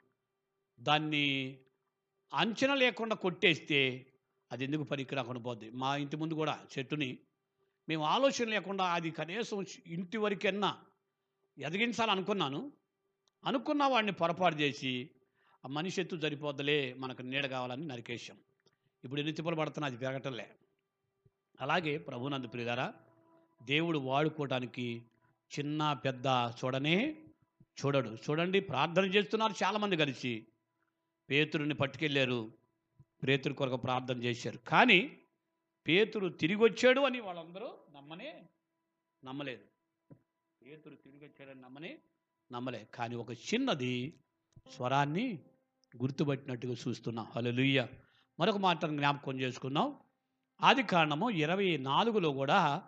దాన్ని 0.81 1.59
అంచనా 2.35 2.75
లేకుండా 2.75 3.15
కొట్టేస్తే 3.15 4.07
అది 4.53 4.65
ఎందుకు 4.65 4.83
పనికి 4.83 5.15
రాకుండా 5.15 5.41
పోద్ది? 5.41 5.71
మా 5.71 5.97
ఇంటి 5.97 6.17
ముందు 6.17 6.35
కూడా 6.35 6.67
చెట్టుని 6.79 7.19
మేము 7.89 8.05
ఆలోచన 8.05 8.49
లేకుండా 8.49 8.85
అది 8.85 9.11
కనీసం 9.11 9.67
ఇంటి 9.87 10.17
వరకన్నా 10.17 10.79
ఎదిగించాలనుకున్నాను. 11.59 12.73
అనుకున్న 13.45 13.85
వాడిని 13.85 14.13
పొరపాటు 14.13 14.55
చేసి 14.55 15.11
ఆ 15.65 15.69
మనిషి 15.69 16.01
ఎత్తు 16.01 16.17
సరిపోద్దలే 16.17 16.95
మనకు 16.99 17.23
నీడ 17.23 17.47
కావాలని 17.47 17.87
నరికేశాం. 17.87 18.37
ఇప్పుడు 19.05 19.21
ఎన్ని 19.21 19.35
తిప్పలు 19.35 19.55
పడుతున్నా 19.55 19.87
అది 19.87 19.97
పెరగటంలే. 19.97 20.51
అలాగే 21.61 21.99
ప్రభునందు 21.99 22.47
ప్రియులారా 22.47 22.95
దేవుడు 23.63 23.99
వాడుకోవడానికి 23.99 25.03
చిన్న 25.59 25.93
పెద్ద 25.93 26.27
చూడనే 26.27 27.17
చూడడు. 27.87 28.09
చూడండి 28.09 28.61
ప్రార్థన 28.61 29.05
చేస్తున్నారు 29.05 29.55
చాలామంది 29.65 29.97
కలిసి. 29.97 30.47
పేతుడిని 31.31 31.75
పట్టుకెళ్ళారు 31.75 32.53
ప్రేతుడి 33.23 33.55
కొరకు 33.55 33.77
ప్రార్థన 33.77 34.23
చేశారు. 34.23 34.59
కానీ 34.59 35.20
పేతురు 35.89 36.29
తిరిగి 36.29 36.59
వచ్చాడు 36.59 37.01
అని 37.01 37.21
వాళ్ళందరూ 37.21 37.79
నమ్మనే 37.91 38.49
నమ్మలేదు. 39.25 39.65
పేతురు 40.63 40.95
తిరిగి 40.95 41.25
వచ్చాడని 41.25 41.61
నమ్మనే 41.61 41.99
నమ్మలే. 42.53 42.89
కానీ 42.95 43.17
ఒక 43.17 43.31
చిన్నది 43.31 44.21
స్వరాన్ని 44.69 45.39
గుర్తుపట్టినట్టుగా 45.97 46.75
చూస్తున్నాం. 46.89 47.27
హల్లెలూయా. 47.37 47.89
మరొక 48.41 48.57
మాటను 48.57 48.97
జ్ఞాపకం 48.97 49.41
చేసుకున్నాం 49.41 49.97
ఆది 50.61 50.83
కారణము 50.83 51.31
ఇరవై 51.31 51.77
నాలుగులో 51.77 52.33
కూడా 52.33 52.83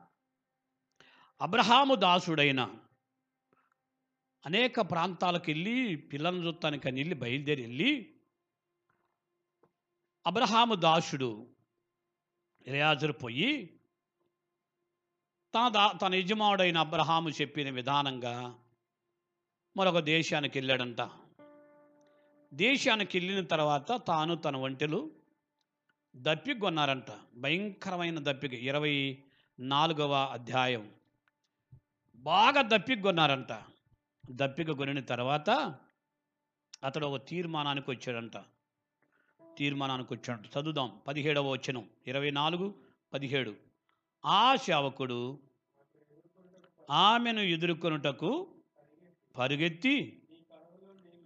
అబ్రహాము 1.41 1.95
దాసుడైన 1.95 2.75
అనేక 4.47 4.81
ప్రాంతాలకు 4.81 5.45
వెళ్ళి 5.49 5.97
పిల్లలను 5.97 6.47
చూస్తానికి 6.47 6.89
అని 6.89 7.01
వెళ్ళి 7.01 7.15
బయలుదేరి 7.15 7.63
వెళ్ళి 7.63 8.17
అబ్రహాము 10.27 10.75
దాసుడు 10.75 11.52
ఎలియాజరు 12.67 13.13
పోయి 13.13 13.71
తన 15.55 15.69
దా 15.69 15.93
తన 15.93 16.15
యజమానుడైన 16.15 16.79
అబ్రహాము 16.79 17.31
చెప్పిన 17.31 17.71
విధానంగా 17.71 18.59
మరొక 19.77 19.99
దేశానికి 19.99 20.59
వెళ్ళాడంట. 20.59 21.11
దేశానికి 22.55 23.19
వెళ్ళిన 23.19 23.45
తర్వాత 23.45 24.07
తాను 24.09 24.35
తన 24.35 24.57
ఒంటెలు 24.57 25.11
దప్పిక 26.17 26.59
కొన్నారంట. 26.59 27.11
భయంకరమైన 27.35 28.19
దప్పిక. 28.19 28.55
ఇరవై 28.55 29.23
నాలుగవ 29.61 30.25
అధ్యాయం. 30.25 30.93
బాగా 32.15 32.63
దప్పిక 32.63 33.03
కొన్నారంట. 33.03 33.63
దప్పిక 34.31 34.71
కొనిన 34.71 35.01
తర్వాత 35.01 35.51
అతడు 36.85 37.07
ఒక 37.07 37.27
తీర్మానానికి 37.29 37.91
వచ్చాడంట. 37.91 38.37
తీర్మానానికి 39.63 40.15
వచ్చాడు. 40.15 40.61
చదువుదాం. 40.61 40.91
పదిహేడవ 41.07 41.51
వచనం. 41.51 41.85
ఇరవై 42.07 42.31
నాలుగు 42.31 42.75
పదిహేడు. 43.15 43.55
ఆ 44.27 44.57
శావకుడు 44.57 45.39
ఆమెను 46.91 47.41
ఎదుర్కొనుటకు 47.41 48.47
పరుగెత్తి 49.39 50.23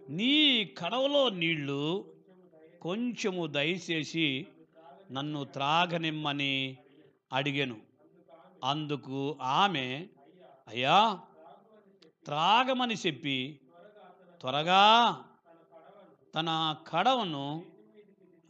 నీ 0.09 0.65
కడవలో 0.65 1.29
నీళ్ళు 1.29 2.13
కొంచెము 2.81 3.47
దయచేసి 3.47 4.47
నన్ను 5.11 5.43
త్రాగనిమ్మని 5.43 6.77
అడిగాను. 7.33 7.81
అందుకు 8.63 9.37
ఆమె 9.41 10.07
అయ్యా 10.67 11.19
త్రాగమని 12.25 12.93
చెప్పి 12.93 13.59
త్వరగా 14.41 15.23
తన 16.35 16.75
కడవను 16.87 17.65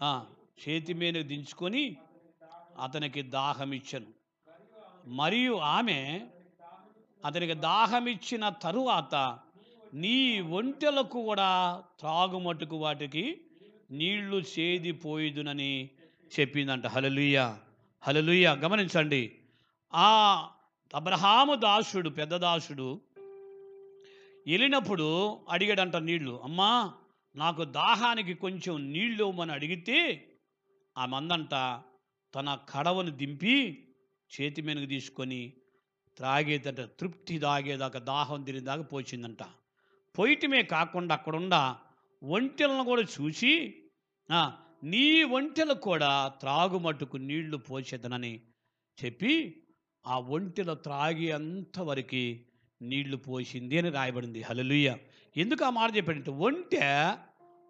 చేతి 0.04 0.94
మీద 0.94 1.14
దించుకొని 1.14 1.98
అతనికి 2.82 3.22
దాహమిచ్చను. 3.22 4.06
మరియు 5.08 5.54
ఆమె 5.54 6.28
అతనికి 7.26 7.54
దాహమిచ్చిన 7.54 8.50
తరువాత 8.50 9.40
నీ 9.94 10.42
ఒంటెలకు 10.42 11.22
కూడా 11.22 11.84
త్రాగుమటుకు 12.00 12.76
వాటికి 12.76 13.42
నీళ్ళు 13.92 14.44
చేదిపోయిదునని 14.60 15.90
చెప్పిందంట. 16.40 16.88
హలలుయ్య 16.88 17.58
హలలుయ్య 18.02 18.56
గమనించండి. 18.60 19.36
ఆ 19.94 20.10
అబ్రహాము 20.96 21.56
దాసుడు 21.56 22.10
పెద్ద 22.10 22.36
దాసుడు 22.36 23.02
వెళ్ళినప్పుడు 24.48 25.38
అడిగాడంట 25.50 25.96
నీళ్ళు 25.96 26.40
అమ్మా 26.44 26.94
నాకు 27.38 27.64
దాహానికి 27.64 28.34
కొంచెం 28.34 28.92
నీళ్ళు 28.92 29.24
ఇవ్వమని 29.24 29.52
అడిగితే 29.52 29.98
ఆ 30.98 31.06
మందంట 31.06 31.54
తన 32.34 32.58
కడవను 32.70 33.12
దింపి 33.12 33.56
చేతి 34.32 34.62
మీదకి 34.62 34.88
తీసుకొని 34.88 35.54
త్రాగేదంట 36.18 36.82
తృప్తి 37.00 37.40
తాగేదాకా 37.40 38.00
దాహం 38.00 38.44
తినేదాకా 38.44 38.84
పోచిందంట 38.84 39.44
పోయిటమే 40.16 40.64
కాకుండా 40.64 41.16
అక్కడున్న 41.16 41.56
ఒంటెలను 42.24 42.84
కూడా 42.84 43.02
చూసి 43.02 43.54
నీ 44.84 45.24
ఒంటెలకు 45.24 45.80
కూడా 45.80 46.38
త్రాగు 46.40 46.78
మట్టుకు 46.78 47.18
నీళ్ళు 47.18 47.58
పోసేదనని 47.58 48.42
చెప్పి 48.98 49.34
ఆ 50.08 50.18
ఒంటెలు 50.20 50.74
త్రాగి 50.74 51.32
అంతవరకు 51.32 52.24
నీళ్ళు 52.82 53.18
పోసింది 53.18 53.78
అని 53.78 53.90
రాయబడింది. 53.90 54.42
హలలుయ్య 54.42 54.98
ఎందుకు 55.36 55.66
ఆ 55.66 55.70
మాట 55.70 55.98
చెప్పాడంటే 55.98 56.32
ఒంటె 56.32 56.84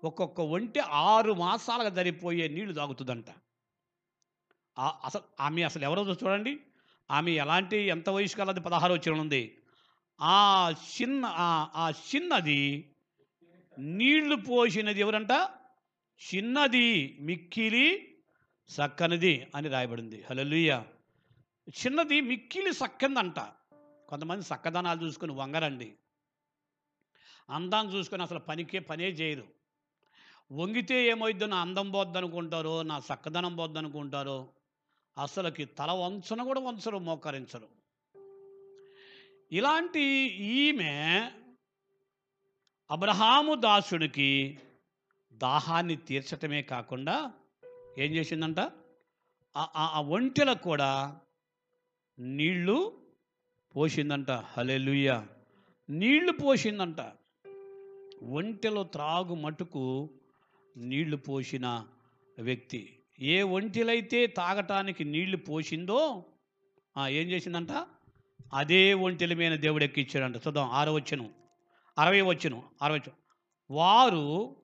ఒక్కొక్క 0.04 0.42
ఒంటి 0.42 0.80
ఆరు 0.80 1.34
మాసాలుగా 1.34 1.96
సరిపోయే 1.96 2.48
నీళ్ళు 2.48 2.74
తాగుతుందంట. 2.74 3.26
అసలు 4.80 5.22
ఆమె 5.40 5.62
అసలు 5.62 5.84
ఎవరో 5.84 6.14
చూడండి? 6.14 6.60
ఆమె 7.12 7.32
ఎలాంటి 7.32 7.78
ఎంత 7.78 8.10
వయసు 8.10 8.36
కలది 8.36 8.60
పదహారు 8.60 8.94
వచ్చిన 8.94 9.20
ఉంది. 9.20 9.58
ఆ 10.22 10.74
చిన్న 11.02 11.26
ఆ- 11.36 11.92
చిన్నది 12.16 12.92
నీళ్ళు 13.80 14.36
పోసినది 14.36 15.00
ఎవరంట? 15.00 15.50
చిన్నది 16.36 17.18
మిక్కిలి 17.22 18.18
సక్కనిది 18.70 19.48
అని 19.56 19.70
రాయబడింది. 19.70 20.26
హలలుయ్య 20.30 20.84
చిన్నది 21.70 22.22
మిక్కిలి 22.22 22.74
సక్కందంట. 22.74 23.40
కొంతమంది 24.10 24.44
సక్కదనాలు 24.44 25.06
చూసుకొని 25.06 25.32
వంగరండి. 25.32 25.94
అందాన్ని 27.50 27.96
చూసుకొని 27.96 28.24
అసలు 28.24 28.40
పనికే 28.40 28.80
పనే 28.80 29.08
చేయరు. 29.08 29.57
వంగితే 30.52 31.08
ఏమైద్దో? 31.08 31.46
నా 31.46 31.58
అందం 31.58 31.92
పోద్దనుకుంటారో 31.92 32.84
నా 32.84 32.98
చక్కదనం 32.98 33.56
పోద్ది 33.56 33.80
అనుకుంటారో 33.80 34.48
అసలుకి 35.22 35.66
తల 35.66 35.92
వంచన 35.92 36.44
కూడా 36.44 36.60
వంచరు 36.60 36.98
మోకరించరు. 36.98 37.68
ఇలాంటి 39.52 40.02
ఈమె 40.34 41.32
అబ్రహాము 42.92 43.56
దాసుడికి 43.56 44.60
దాహాన్ని 45.34 45.96
తీర్చటమే 45.96 46.62
కాకుండా 46.62 47.34
ఏం 47.98 48.12
చేసిందంట? 48.12 48.60
ఆ- 49.58 49.92
ఆ 49.94 50.02
ఒంటెలకు 50.02 50.64
కూడా 50.64 51.20
నీళ్ళు 52.20 52.98
పోసిందంట. 53.76 54.32
హలెలుయ్య 54.32 55.28
నీళ్ళు 55.90 56.32
పోసిందంట. 56.32 57.00
ఒంటెలో 58.24 58.84
త్రాగు 58.84 59.36
మటుకు 59.36 60.10
నీళ్ళు 60.78 61.18
పోసిన 61.18 61.88
వ్యక్తి. 62.40 63.00
ఏ 63.20 63.42
ఒంటిలైతే 63.42 64.28
తాగటానికి 64.28 65.04
నీళ్ళు 65.04 65.38
పోసిందో 65.38 66.26
ఏం 67.08 67.28
చేసిందంట? 67.28 67.72
అదే 68.54 68.94
ఒంటెల 68.94 69.34
మీద 69.34 69.60
దేవుడు 69.60 69.84
ఎక్కిచ్చాడంట. 69.84 70.36
చూద్దాం 70.36 70.70
ఆరో 70.70 70.94
వచ్చను 70.94 71.30
అరవై 71.98 72.22
వచ్చను 72.22 72.63
అరవై 72.82 72.98
వచ్చను 73.00 73.16
వారు 73.72 74.56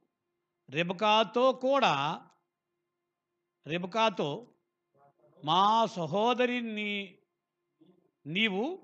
రిబకాతో 0.71 1.51
కూడా 1.51 2.21
రిబకాతో 3.67 4.47
మా 5.45 5.85
సహోదరిని 5.85 7.15
నీవు 8.25 8.79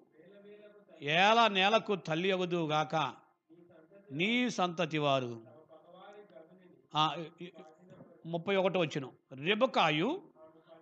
ఏల 1.01 1.47
నేలకు 1.47 1.95
తల్లి 1.95 2.31
అగుదుగాక 2.31 2.95
నీ 4.11 4.49
సంతతి 4.49 4.97
వారు. 4.97 5.48
ముప్పై 8.25 8.55
ఒకటి 8.55 8.77
వచ్చిన. 8.77 9.09
రిబకాయు 9.45 10.21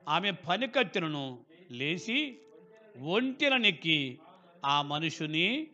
ఆమె 0.07 0.31
పనికత్తెను 0.31 1.45
లేచి 1.71 2.39
ఒంటెలనెక్కి 2.99 4.19
ఆ 4.65 4.81
మనుషుని 4.81 5.67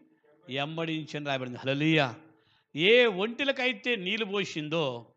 ఎంబడించని 0.50 1.26
రాబడింది 1.26 1.58
హలలియ 1.58 2.14
ఏ 2.76 3.06
ఒంటెలకైతే 3.06 3.96
నీళ్ళు 3.96 4.26
పోసిందో 4.26 5.14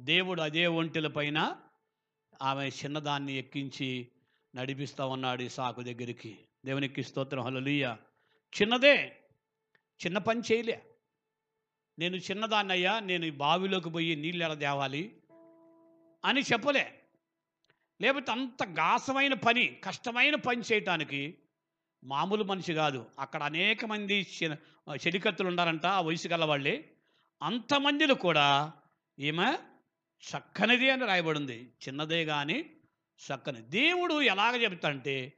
దేవుడు 0.00 0.42
అదే 0.42 0.66
ఒంటెల 0.66 1.06
పైన 1.06 1.56
ఆమె 2.42 2.68
చిన్నదాన్ని 2.68 3.38
ఎక్కించి 3.38 4.08
నడిపిస్తా 4.56 5.06
ఉన్నాడు 5.06 5.42
ఈ 5.42 5.48
సాకు 5.48 5.82
దగ్గరికి. 5.82 6.38
దేవునికి 6.64 7.02
స్తోత్రం. 7.02 7.42
హలలుయ 7.42 7.96
చిన్నదే. 8.62 9.16
చిన్న 10.06 10.18
పని 10.18 10.40
చేయలే. 10.52 10.82
నేను 12.00 12.16
చిన్నదాన్నయ్యా 12.16 13.00
నేను 13.00 13.24
ఈ 13.24 13.30
బావిలోకి 13.30 13.90
పోయి 13.90 14.16
నీళ్ళు 14.16 14.44
ఎలా 14.44 14.54
తేవాలి? 14.54 15.12
అని 16.24 16.40
చెప్పలే. 16.40 17.00
లేకపోతే 18.00 18.32
అంత 18.32 18.62
గాసమైన 18.62 19.34
పని 19.34 19.76
కష్టమైన 19.84 20.34
పని 20.34 20.62
చేయటానికి 20.72 21.34
మామూలు 22.04 22.44
మనిషి 22.44 22.74
కాదు. 22.74 23.06
అక్కడ 23.18 23.42
అనేక 23.42 23.84
మంది 23.84 24.26
చెలికత్తులు 24.44 25.48
ఉన్నారంట 25.48 25.86
ఆ 25.86 26.00
వయసు 26.00 26.28
గల 26.28 26.44
వాళ్ళే. 26.44 26.90
అంతమందిలో 27.42 28.14
కూడా 28.14 28.72
ఈమె 29.18 29.58
చక్కనిది 30.36 30.90
అని 30.90 31.06
రాయబడింది. 31.06 31.72
చిన్నదే 31.88 32.24
కానీ 32.24 32.64
చక్కని. 33.20 33.60
దేవుడు 33.60 34.22
ఎలాగ 34.22 34.62
చెబుతాంటే 34.62 35.32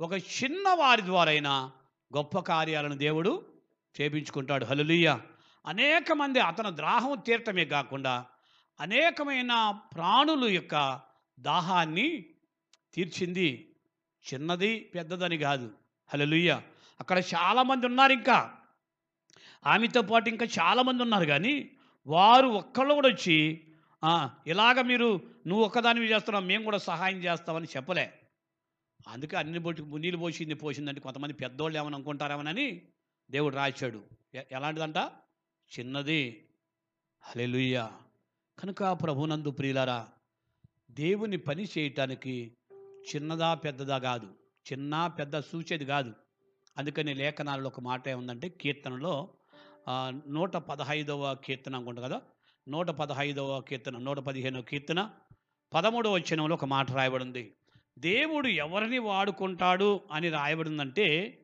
ఒక 0.00 0.12
చిన్న 0.12 0.68
వారి 0.68 1.02
ద్వారైనా 1.02 1.72
గొప్ప 2.16 2.38
కార్యాలను 2.38 2.96
దేవుడు 2.96 3.46
చేపించుకుంటాడు. 4.00 4.64
హలులియ 4.64 5.16
అనేక 5.66 6.12
మంది 6.12 6.40
అతని 6.40 6.76
ద్రాహం 6.76 7.18
తీరటమే 7.26 7.64
కాకుండా 7.64 8.26
అనేకమైన 8.80 9.78
ప్రాణుల 9.94 10.44
యొక్క 10.50 11.00
దాహాన్ని 11.40 12.26
తీర్చింది. 12.94 13.74
చిన్నది 14.32 14.90
పెద్దదని 14.94 15.38
కాదు. 15.38 15.70
హలలుయ్య 16.08 16.62
అక్కడ 17.00 17.18
చాలామంది 17.18 17.86
ఉన్నారు 17.86 18.12
ఇంకా. 18.12 18.56
ఆమెతో 19.66 20.02
పాటు 20.02 20.28
ఇంకా 20.28 20.46
చాలామంది 20.46 21.02
ఉన్నారు 21.02 21.24
కానీ 21.24 21.70
వారు 22.06 22.46
ఒక్కళ్ళు 22.46 22.94
కూడా 22.94 23.08
వచ్చి 23.08 23.60
ఇలాగ 24.46 24.80
మీరు 24.80 25.20
నువ్వు 25.46 25.64
ఒక్కదానివి 25.64 26.10
చేస్తున్నావు 26.10 26.44
మేము 26.44 26.64
కూడా 26.64 26.78
సహాయం 26.78 27.18
చేస్తామని 27.18 27.66
చెప్పలే. 27.76 28.12
అందుకే 29.08 29.36
అన్ని 29.36 29.58
బొట్టి 29.58 29.82
నీళ్ళు 29.82 30.18
పోసింది 30.18 30.54
పోసిందంటే 30.54 31.00
కొంతమంది 31.00 31.34
పెద్దోళ్ళు 31.34 31.78
ఏమని 31.78 31.94
అనుకుంటారేమోనని 31.94 32.82
దేవుడు 33.30 33.56
రాశాడు. 33.56 34.04
ఎలాంటిదంట? 34.34 34.98
చిన్నది. 35.78 36.48
హలెలుయ్య 37.22 37.90
కనుక 38.58 38.84
ప్రభునందు 38.84 39.50
ప్రియులారా 39.50 40.08
దేవుని 40.90 41.36
పని 41.36 41.68
చేయటానికి 41.78 42.52
చిన్నదా 43.10 43.54
పెద్దదా 43.54 43.98
కాదు. 43.98 44.26
చిన్న 44.72 45.06
పెద్ద 45.06 45.40
సూచేది 45.40 45.84
కాదు. 45.84 46.12
అందుకని 46.78 47.14
లేఖనాలలో 47.14 47.66
ఒక 47.66 47.80
మాట 47.80 48.08
ఏముందంటే 48.08 48.48
కీర్తనలో 48.48 49.34
నూట 50.28 50.56
పదహైదవ 50.56 51.34
కీర్తన 51.34 51.76
అనుకుంటా 51.76 52.02
కదా? 52.02 52.22
నూట 52.68 52.86
పదహైదవ 52.86 53.60
కీర్తన 53.60 53.98
నూట 53.98 54.18
పదిహేనవ 54.18 54.62
కీర్తన 54.62 55.10
పదమూడవ 55.74 56.12
వచనంలో 56.12 56.54
ఒక 56.54 56.64
మాట 56.64 56.92
రాయబడింది. 56.92 57.54
దేవుడు 57.98 58.48
ఎవరిని 58.48 58.98
వాడుకుంటాడు 58.98 60.00
అని 60.12 60.28
రాయబడిందంటే 60.30 61.38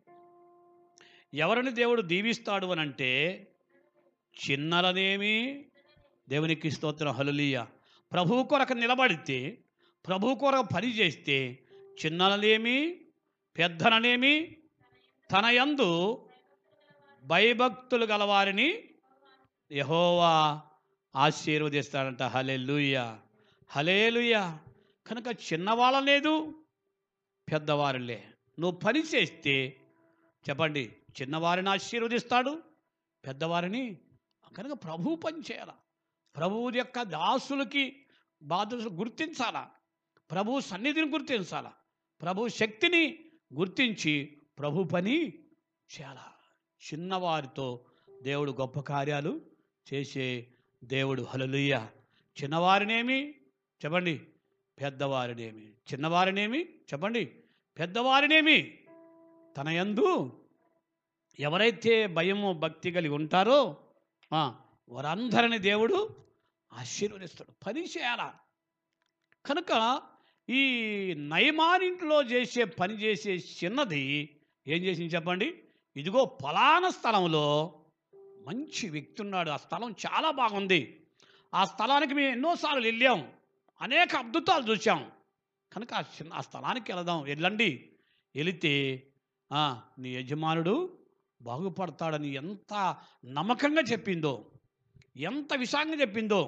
ఎవరిని 1.34 1.72
దేవుడు 1.72 2.02
దీవిస్తాడు 2.02 2.66
అని 2.66 2.80
అంటే 2.80 3.10
చిన్నలనేమి? 4.44 5.64
దేవునికి 6.29 6.70
స్తోత్రం. 6.70 7.12
హలులీయ 7.12 7.64
ప్రభు 8.12 8.42
కొరకు 8.42 8.72
నిలబడితే 8.72 9.59
ప్రభు 10.07 10.35
కొరకు 10.35 10.75
పని 10.75 10.88
చేస్తే 10.96 11.59
చిన్నలనేమి? 12.05 13.01
పెద్దలనేమి? 13.59 14.57
తన 15.31 15.46
యందు 15.46 15.90
భయభక్తులు 17.25 18.05
గలవారిని 18.05 18.85
యహోవా 19.72 20.61
ఆశీర్వదిస్తాడంట. 21.16 22.22
హలెలుయ 22.22 23.16
హలేలుయ 23.70 24.35
కనుక 25.07 25.53
చిన్నవాళ్ళ 25.53 25.99
లేదు 26.01 26.55
పెద్దవారులే. 27.53 28.25
నువ్వు 28.59 28.79
పని 28.81 29.03
చేస్తే 29.14 29.77
చెప్పండి 30.49 30.92
చిన్నవారిని 31.20 31.68
ఆశీర్వదిస్తాడు 31.68 32.62
పెద్దవారిని 33.27 33.96
కనుక 34.56 34.84
ప్రభు 34.84 35.14
పని 35.14 35.38
చేయాల? 35.52 35.68
ప్రభువు 36.36 36.70
యొక్క 36.76 37.02
దాసులకి 37.02 38.06
బాధ్యతలు 38.42 38.88
గుర్తించాలా? 38.88 39.70
ప్రభు 40.30 40.60
సన్నిధిని 40.60 41.10
గుర్తించాలా? 41.10 41.72
ప్రభు 42.22 42.48
శక్తిని 42.48 43.18
గుర్తించి 43.54 44.42
ప్రభు 44.58 44.84
పని 44.84 45.28
చేయాలా? 45.28 46.32
చిన్నవారితో 46.92 47.84
దేవుడు 48.22 48.52
గొప్ప 48.52 48.80
కార్యాలు 48.80 49.40
చేసే 49.94 50.48
దేవుడు. 50.84 51.22
హలలుయ్య 51.22 51.88
చిన్నవారినేమి? 52.42 53.30
చెప్పండి. 53.84 54.18
పెద్దవారినేమి? 54.80 55.68
చిన్నవారినేమి? 55.68 56.64
చెప్పండి. 56.64 57.24
పెద్దవారినేమి? 57.78 58.78
తన 59.56 59.68
యందు 59.68 60.40
ఎవరైతే 61.40 62.06
భయము 62.06 62.52
భక్తి 62.52 62.92
కలిగి 62.92 63.14
ఉంటారో 63.14 63.86
వారందరిని 64.32 65.58
దేవుడు 65.58 66.16
ఆశీర్వదిస్తాడు. 66.72 67.64
పని 67.66 67.84
చేయాలా 67.84 68.34
కనుక 69.46 70.02
ఈ 70.50 71.14
నయమానింట్లో 71.14 72.22
చేసే 72.22 72.64
పని 72.64 72.94
చేసే 72.94 73.36
చిన్నది 73.36 74.36
ఏం 74.66 74.82
చేసింది 74.82 75.14
చెప్పండి? 75.14 75.62
ఇదిగో 75.96 76.38
ఫలానా 76.42 76.90
స్థలంలో 76.90 77.74
మంచి 78.46 78.88
వ్యక్తి 78.88 79.22
ఉన్నాడు. 79.22 79.50
ఆ 79.50 79.56
స్థలం 79.56 79.90
చాలా 79.90 80.30
బాగుంది. 80.30 81.06
ఆ 81.54 81.64
స్థలానికి 81.64 82.14
మేము 82.14 82.28
ఎన్నోసార్లు 82.28 82.84
వెళ్ళాం. 82.84 83.32
అనేక 83.80 84.16
అద్భుతాలు 84.16 84.72
చూసాం 84.72 85.10
కనుక 85.72 85.94
ఆ 85.94 86.00
చిన్న 86.00 86.32
ఆ 86.34 86.40
స్థలానికి 86.40 86.92
వెళదాం. 86.92 87.22
వెళ్ళండి. 87.22 87.90
వెళితే 88.34 89.02
నీ 89.98 90.14
యజమానుడు 90.14 90.98
బాగుపడతాడని 91.46 92.30
ఎంత 92.35 92.74
నమ్మకంగా 93.24 93.82
చెప్పిందో 93.92 94.35
ఎంత 95.30 95.52
విషాంగా 95.56 95.96
చెప్పిందో. 96.00 96.40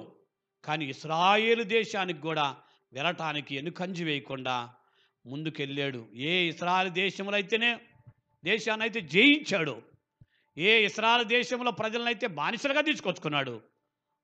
కానీ 0.65 0.85
ఇస్రాయేలు 0.85 1.63
దేశానికి 1.63 2.21
కూడా 2.21 2.47
వెళ్ళటానికి 2.93 3.55
ఎనుకంజి 3.55 4.03
వేయకుండా 4.03 4.55
ముందుకెళ్ళాడు. 5.25 6.01
ఏ 6.29 6.33
ఇస్రాయల్ 6.47 6.91
దేశంలో 6.91 7.33
అయితేనే 7.33 7.71
దేశాన్ని 8.43 8.83
అయితే 8.83 9.01
జయించాడు 9.01 9.75
ఏ 10.57 10.71
ఇస్రాయల్ 10.85 11.25
దేశంలో 11.25 11.71
ప్రజలనైతే 11.71 12.27
బానిసలుగా 12.27 12.81
తీసుకొచ్చుకున్నాడు 12.81 13.55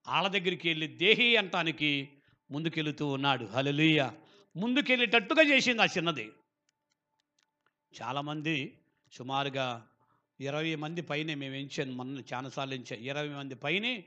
వాళ్ళ 0.08 0.28
దగ్గరికి 0.28 0.68
వెళ్ళి 0.70 0.88
దేహి 0.88 1.28
అంటానికి 1.36 1.92
ముందుకెళ్తూ 2.52 3.06
ఉన్నాడు. 3.08 3.46
హలలుయ 3.46 4.02
ముందుకెళ్ళేటట్టుగా 4.56 5.44
చేసింది 5.52 5.82
ఆ 5.82 5.88
చిన్నది. 5.98 6.26
చాలామంది 7.94 8.56
సుమారుగా 9.12 9.68
ఇరవై 10.40 10.76
మంది 10.76 11.02
పైనే 11.02 11.36
మేము 11.36 11.56
ఎంచాను 11.56 11.92
మొన్న 11.92 12.24
చాలాసార్లు 12.34 12.74
ఎంచాం 12.74 13.00
ఇరవై 13.00 13.30
మంది 13.30 13.56
పైనే 13.56 14.06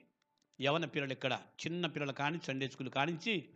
యవన 0.60 0.84
పిల్లలు 0.84 1.12
ఇక్కడ 1.12 1.40
చిన్న 1.66 1.86
పిల్లలు 1.86 2.12
కాని 2.12 2.40
సండే 2.40 2.68
స్కూల్ 2.68 2.90
కానించి 2.90 3.48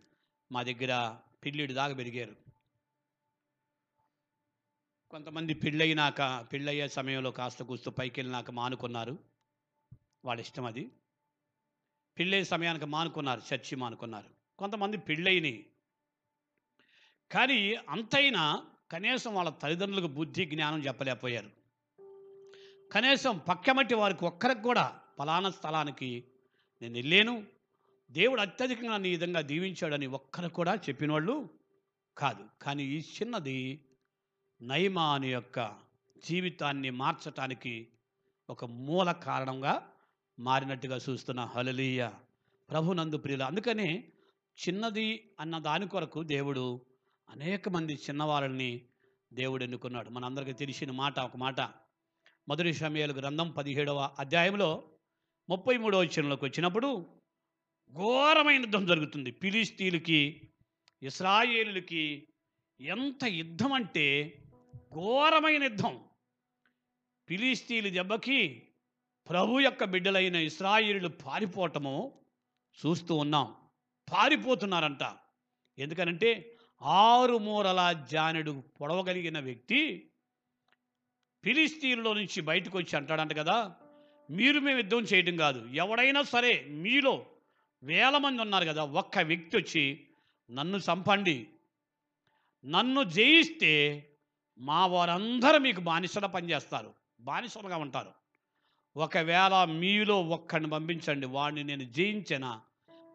మా 0.51 0.63
దగ్గర 0.63 1.17
పిల్లిడి 1.45 1.73
దాకా 1.73 1.93
పెరిగారు. 1.93 2.35
కొంతమంది 5.09 5.53
పెళ్ళయినాక 5.53 6.47
పెళ్ళయ్యే 6.53 6.87
సమయంలో 6.87 7.31
కాస్త 7.31 7.63
కూస్తూ 7.63 7.91
పైకి 7.91 8.19
వెళ్ళినాక 8.19 8.51
మానుకున్నారు. 8.51 9.17
వాళ్ళ 10.25 10.41
ఇష్టం 10.41 10.65
అది. 10.65 10.89
పెళ్ళయ్యే 12.19 12.43
సమయానికి 12.43 12.85
మానుకున్నారు 12.85 13.41
చర్చి 13.53 13.75
మానుకున్నారు. 13.75 14.29
కొంతమంది 14.57 14.97
పెళ్ళయిని. 14.97 15.65
కానీ 17.31 17.75
అంతైనా 17.75 18.65
కనీసం 18.91 19.35
వాళ్ళ 19.35 19.49
తల్లిదండ్రులకు 19.49 20.07
బుద్ధి 20.07 20.45
జ్ఞానం 20.45 20.79
చెప్పలేకపోయారు. 20.79 21.62
కనీసం 22.93 23.37
పక్కమట్టి 23.37 23.95
వారికి 23.95 24.25
ఒక్కరికి 24.25 24.61
కూడా 24.61 24.99
ఫలానా 25.19 25.49
స్థలానికి 25.49 26.23
నేను 26.81 26.93
వెళ్ళాను. 26.93 27.43
దేవుడు 28.11 28.41
అత్యధికంగా 28.41 28.97
నీ 28.97 29.09
విధంగా 29.09 29.41
దీవించాడని 29.41 30.07
ఒక్కరు 30.07 30.49
కూడా 30.49 30.75
చెప్పినోళ్ళు 30.75 31.49
కాదు. 32.17 32.45
కానీ 32.61 32.83
ఈ 32.83 32.99
చిన్నది 32.99 33.85
నయమాను 34.61 35.25
యొక్క 35.25 35.75
జీవితాన్ని 36.25 36.89
మార్చటానికి 36.89 37.87
ఒక 38.49 38.65
మూల 38.65 39.11
కారణంగా 39.11 39.89
మారినట్టుగా 40.39 40.99
చూస్తున్న 41.09 41.41
హలలీయ 41.41 42.09
ప్రభునందు 42.69 43.17
ప్రియులు 43.17 43.43
అందుకనే 43.43 44.03
చిన్నది 44.67 45.29
అన్న 45.39 45.59
దాని 45.59 45.87
కొరకు 45.87 46.23
దేవుడు 46.23 46.81
అనేక 47.29 47.69
మంది 47.69 47.93
చిన్నవాళ్ళని 47.93 48.81
దేవుడు 49.33 49.63
ఎన్నుకున్నాడు. 49.63 50.09
మనందరికీ 50.09 50.53
తెలిసిన 50.53 50.91
మాట 50.91 51.19
ఒక 51.19 51.37
మాట 51.37 51.82
మొదటి 52.47 52.73
సమయాలు 52.73 53.13
గ్రంథం 53.13 53.51
పదిహేడవ 53.51 54.15
అధ్యాయంలో 54.19 54.83
ముప్పై 55.49 55.77
మూడవ 55.77 55.99
వచనంలోకి 55.99 56.45
వచ్చినప్పుడు 56.45 57.05
ఘోరమైన 57.91 58.61
యుద్ధం 58.61 58.85
జరుగుతుంది. 58.85 59.31
ఫిలిస్తీన్లకి 59.31 60.49
ఇస్రాయేలులకి 61.03 62.27
ఎంత 62.81 63.23
యుద్ధం 63.23 63.73
అంటే 63.73 64.37
ఘోరమైన 64.93 65.63
యుద్ధం. 65.63 66.03
ఫిలిస్తీన్లు 67.27 67.91
దెబ్బకి 67.91 68.69
ప్రభు 69.29 69.59
యొక్క 69.59 69.83
బిడ్డలైన 69.83 70.35
ఇస్రాయేలు 70.35 71.07
పారిపోవటము 71.07 72.25
చూస్తూ 72.85 73.15
ఉన్నాం. 73.15 73.55
పారిపోతున్నారంట. 74.13 75.15
ఎందుకనంటే 75.77 76.57
ఆరు 76.81 77.37
మూరల 77.37 78.05
జానుడు 78.11 78.63
పొడవగలిగిన 78.81 79.39
వ్యక్తి 79.39 80.09
ఫిలిస్తీన్లో 81.43 82.13
నుంచి 82.13 82.41
బయటకు 82.41 82.77
వచ్చి 82.77 82.97
అంటాడంట 82.97 83.37
కదా 83.37 83.75
మీరు 84.29 84.59
మేము 84.59 84.77
యుద్ధం 84.77 84.99
చేయడం 84.99 85.35
కాదు. 85.35 85.67
ఎవడైనా 85.73 86.23
సరే 86.23 86.65
మీలో 86.69 87.25
వేల 87.83 88.17
మంది 88.17 88.41
ఉన్నారు 88.41 88.65
కదా 88.65 88.83
ఒక్క 88.83 89.17
వ్యక్తి 89.17 89.57
వచ్చి 89.57 90.07
నన్ను 90.51 90.77
చంపండి 90.77 91.47
నన్ను 92.65 93.03
జయిస్తే 93.03 94.05
మా 94.59 94.85
వారందరూ 94.85 95.59
మీకు 95.59 95.81
బానిసల 95.81 96.25
పనిచేస్తారు 96.25 96.93
బానిసలుగా 97.19 97.77
ఉంటారు. 97.77 98.11
ఒకవేళ 98.97 99.63
మీలో 99.63 100.21
ఒక్కడిని 100.21 100.69
పంపించండి 100.69 101.25
వాడిని 101.25 101.63
నేను 101.63 101.83
జయించిన? 101.83 102.59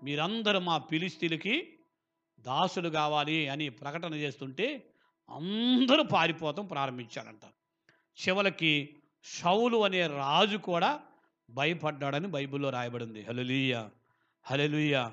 మీరందరూ 0.03 0.59
మా 0.59 0.79
పిలిస్తీలకి 0.79 1.79
దాసులు 2.41 2.89
కావాలి 2.89 3.49
అని 3.49 3.69
ప్రకటన 3.69 4.15
చేస్తుంటే 4.15 4.85
అందరూ 5.31 6.03
పారిపోతాం 6.03 6.67
ప్రారంభించారంట. 6.67 7.41
చివరికి 8.19 8.97
షౌలు 9.25 9.85
అనే 9.85 10.07
రాజు 10.07 10.57
కూడా 10.57 11.01
భయపడ్డాడని 11.51 12.29
బైబిల్లో 12.29 12.71
రాయబడింది. 12.71 13.23
హలలుయ 13.23 13.89
హలలుయ 14.43 15.11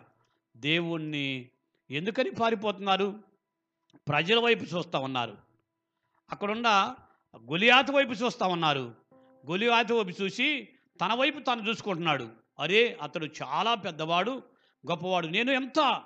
దేవుణ్ణి 0.57 1.49
ఎందుకని 1.91 2.29
పారిపోతున్నారు? 2.29 3.19
ప్రజల 4.07 4.39
వైపు 4.39 4.63
చూస్తూ 4.63 4.99
ఉన్నారు. 4.99 5.37
అక్కడున్న 6.31 6.95
గులియాత 7.51 7.91
వైపు 7.91 8.11
చూస్తూ 8.11 8.47
ఉన్నారు. 8.47 8.93
గులియాత 9.49 9.91
వైపు 9.91 10.23
చూసి 10.23 10.67
తన 11.01 11.13
వైపు 11.13 11.39
తాను 11.39 11.69
చూసుకుంటున్నాడు. 11.69 12.29
అరే 12.59 12.97
అతడు 13.01 13.25
చాలా 13.25 13.75
పెద్దవాడు 13.75 14.31
గొప్పవాడు. 14.89 15.27
నేను 15.27 15.51
ఎంత? 15.51 16.01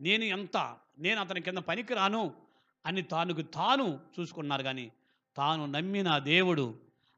నేను 0.00 0.24
ఎంత? 0.24 0.76
నేను 0.98 1.20
అతని 1.20 1.40
కింద 1.40 1.58
పనికి 1.58 1.94
రాను 1.94 2.34
అని 2.86 3.02
తానుకు 3.02 3.42
తాను 3.42 4.00
చూసుకున్నారు 4.20 4.62
కానీ 4.62 4.92
తాను 5.36 5.66
నమ్మిన 5.66 6.18
దేవుడు 6.18 6.74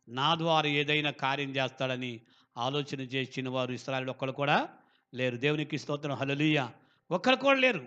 నా 0.09 0.35
ద్వారా 0.35 0.69
ఏదైనా 0.69 1.11
కార్యం 1.11 1.51
చేస్తాడని 1.51 2.21
ఆలోచన 2.59 3.01
చేసిన 3.01 3.49
వారు 3.49 3.73
ఇస్రాయలు 3.73 4.11
ఒక్కరు 4.11 4.33
కూడా 4.33 4.69
లేరు. 5.15 5.37
దేవునికి 5.37 5.79
స్తోత్రం. 5.79 6.15
హలలీయ 6.15 6.69
ఒక్కరు 7.11 7.37
కూడా 7.37 7.59
లేరు. 7.61 7.87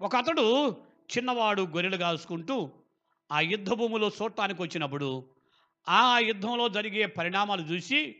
ఒక 0.00 0.16
అతడు 0.16 0.76
చిన్నవాడు 1.16 1.62
గొర్రెలు 1.62 1.96
కాల్చుకుంటూ 1.96 2.70
ఆ 3.32 3.40
యుద్ధ 3.40 3.72
భూమిలో 3.72 4.10
చూడటానికి 4.22 4.62
వచ్చినప్పుడు 4.62 5.24
ఆ 5.88 6.18
యుద్ధంలో 6.18 6.68
జరిగే 6.68 7.06
పరిణామాలు 7.06 7.62
చూసి 7.62 8.16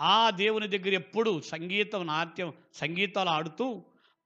ఆ 0.00 0.30
దేవుని 0.30 0.68
దగ్గర 0.68 0.88
ఎప్పుడు 0.88 1.40
సంగీతం 1.40 2.06
నాట్యం 2.06 2.52
సంగీతాలు 2.74 3.28
ఆడుతూ 3.28 3.82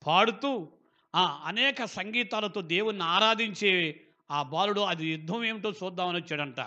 పాడుతూ 0.06 0.68
ఆ 1.14 1.42
అనేక 1.44 1.84
సంగీతాలతో 1.84 2.60
దేవుణ్ణి 2.60 3.04
ఆరాధించే 3.04 4.00
ఆ 4.34 4.42
బాలుడు 4.42 4.80
అది 4.80 5.06
యుద్ధం 5.06 5.44
ఏమిటో 5.44 5.70
చూద్దామని 5.70 6.18
వచ్చాడంట. 6.18 6.60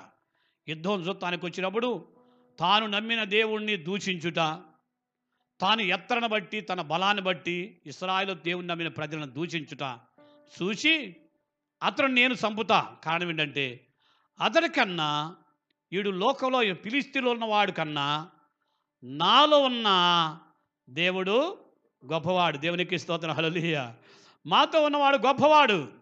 యుద్ధం 0.69 1.01
చూస్తానికి 1.01 1.45
వచ్చినప్పుడు 1.45 2.07
తాను 2.59 2.87
నమ్మిన 2.87 3.23
దేవుణ్ణి 3.23 3.77
దూషించుట 3.77 4.35
తాను 5.61 5.81
ఎత్తరను 5.81 6.27
బట్టి 6.27 6.61
తన 6.61 6.81
బలాన్ని 6.81 7.23
బట్టి 7.23 7.81
ఇస్రాయిల్ 7.85 8.35
దేవుని 8.35 8.67
నమ్మిన 8.67 8.87
ప్రజలను 8.87 9.25
దూషించుట 9.25 9.99
చూసి 10.61 11.15
అతను 11.83 12.07
నేను 12.07 12.33
చంపుతా. 12.33 12.95
కారణం 13.03 13.29
ఏంటంటే 13.29 13.87
అతడికన్నా 14.41 15.35
వీడు 15.91 16.09
లోకంలో 16.09 16.73
పిలిస్తీలో 16.73 17.31
ఉన్నవాడు 17.31 17.71
కన్నా 17.71 18.29
నాలో 19.03 19.59
ఉన్న 19.59 19.87
దేవుడు 20.89 21.57
గొప్పవాడు. 22.13 22.57
దేవునికి 22.57 22.99
స్తోత్రం. 22.99 23.31
హల్లెలూయా. 23.31 23.95
మాతో 24.45 24.83
ఉన్నవాడు 24.83 25.17
గొప్పవాడు. 25.17 25.96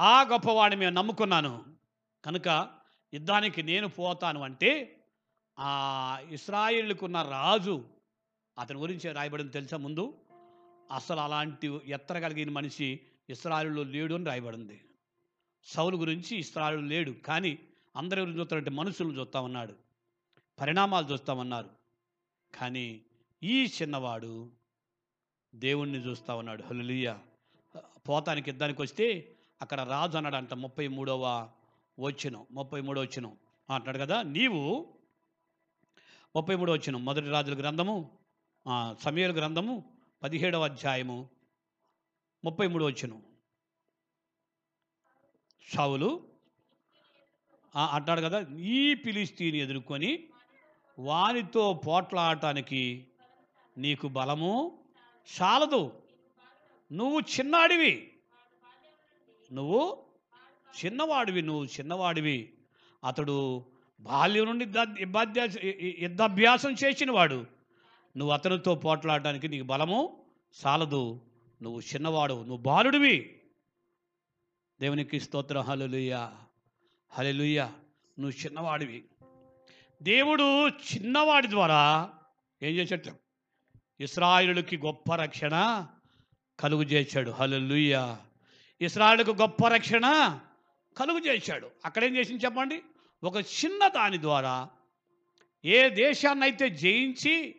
ఆ 0.00 0.22
గొప్పవాడిని 0.22 0.80
మేము 0.80 0.94
నమ్ముకున్నాను. 0.94 1.64
కనుక 2.24 2.70
యుద్ధానికి 3.14 3.62
నేను 3.62 3.88
పోతాను 3.88 4.42
అంటే 4.42 5.00
ఆ 5.58 6.18
ఇస్రాయిల్కున్న 6.30 7.22
రాజు 7.22 7.84
అతని 8.58 8.78
గురించి 8.78 9.12
రాయబడింది 9.12 9.52
తెలుసా 9.52 9.76
ముందు? 9.76 10.14
అసలు 10.92 11.20
అలాంటి 11.20 11.80
ఎత్తరగలిగిన 11.86 12.50
మనిషి 12.50 13.00
ఇస్రాయిల్లో 13.30 13.82
లేడు 13.82 14.14
అని 14.14 14.24
రాయబడింది. 14.24 14.80
సౌలు 15.64 15.96
గురించి 15.96 16.36
ఇస్రాయిల్ 16.36 16.88
లేడు. 16.88 17.10
కానీ 17.10 17.58
అందరి 17.96 18.20
గురించి 18.20 18.40
చూస్తారంటే 18.40 18.70
మనుషులను 18.70 19.12
చూస్తా 19.12 19.40
ఉన్నాడు. 19.40 19.74
పరిణామాలు 20.60 21.06
చూస్తామన్నారు 21.06 21.70
కానీ 22.54 23.00
ఈ 23.42 23.64
చిన్నవాడు 23.64 24.50
దేవుణ్ణి 25.54 25.98
చూస్తా 25.98 26.34
ఉన్నాడు. 26.34 26.62
హలులియ 26.62 27.14
పోతానికి 28.08 28.50
యుద్ధానికి 28.50 28.82
వస్తే 28.82 29.35
అక్కడ 29.62 29.80
రాజు 29.80 30.16
అన్నాడంట 30.16 30.54
ముప్పై 30.54 30.88
మూడవ 30.88 31.50
వచ్చిన 31.98 32.44
ముప్పై 32.50 32.80
మూడవ 32.80 33.00
వచ్చిన 33.00 33.26
అంటున్నాడు 33.70 33.98
కదా 33.98 34.22
నీవు 34.22 34.88
ముప్పై 36.36 36.56
మూడవ 36.56 36.72
వచ్చినం 36.72 37.04
మొదటి 37.04 37.28
రాజుల 37.30 37.54
గ్రంథము 37.54 38.18
సమయాల 39.00 39.32
గ్రంథము 39.32 39.92
పదిహేడవ 40.22 40.64
అధ్యాయము 40.64 41.30
ముప్పై 42.44 42.66
మూడు 42.66 42.84
వచ్చిన 42.84 43.20
షావులు 45.68 46.28
అంటాడు 47.76 48.20
కదా 48.20 48.46
ఈ 48.56 48.94
పిలిస్తీని 48.94 49.58
ఎదుర్కొని 49.58 50.28
వానితో 50.98 51.72
పోట్లాడటానికి 51.72 53.08
నీకు 53.78 54.08
బలము 54.08 54.78
చాలదు. 55.40 56.02
నువ్వు 56.92 57.20
చిన్నాడివి. 57.20 58.15
నువ్వు 59.52 60.06
చిన్నవాడివి 60.84 61.42
నువ్వు 61.42 61.64
చిన్నవాడివి. 61.64 62.52
అతడు 63.04 63.64
బాల్యం 64.00 64.44
నుండి 64.44 64.64
యుద్ధాభ్యాస- 64.64 65.72
యుద్ధాభ్యాసం 65.98 66.72
చేసినవాడు. 66.84 67.46
నువ్వు 68.16 68.30
అతనితో 68.30 68.74
పోట్లాడడానికి 68.74 69.48
నీకు 69.48 69.64
బలము 69.64 70.24
చాలదు 70.66 71.20
నువ్వు 71.62 71.80
చిన్నవాడు 71.80 72.34
నువ్వు 72.34 72.56
బాలుడివి. 72.56 73.40
దేవునికి 74.80 75.20
స్తోత్రం. 75.20 75.62
హల్లెలూయా 75.62 76.32
హల్లెలూయా. 77.10 77.72
నువ్వు 78.18 78.44
చిన్నవాడివి. 78.44 79.04
దేవుడు 80.02 80.68
చిన్నవాడి 80.68 81.50
ద్వారా 81.50 82.12
ఏం 82.62 82.74
చేసేట 82.74 83.02
ఇస్రాయిలుకి 84.00 84.78
గొప్ప 84.78 85.14
రక్షణ 85.14 85.86
కలుగు 86.60 86.82
చేశాడు. 86.82 87.30
హలలుయ్యా 87.30 88.18
ఇస్రాయిల్కు 88.80 89.30
గొప్ప 89.30 89.68
రక్షణ 89.68 90.38
కలుగు 90.96 91.18
చేశాడు. 91.18 91.70
అక్కడ 91.84 92.04
ఏం 92.04 92.16
చేసింది 92.16 92.44
చెప్పండి? 92.44 92.82
ఒక 93.24 93.36
చిన్న 93.36 93.88
దాని 93.88 94.20
ద్వారా 94.20 94.68
ఏ 95.64 95.88
దేశాన్నైతే 95.88 96.70
జయించి 96.70 97.54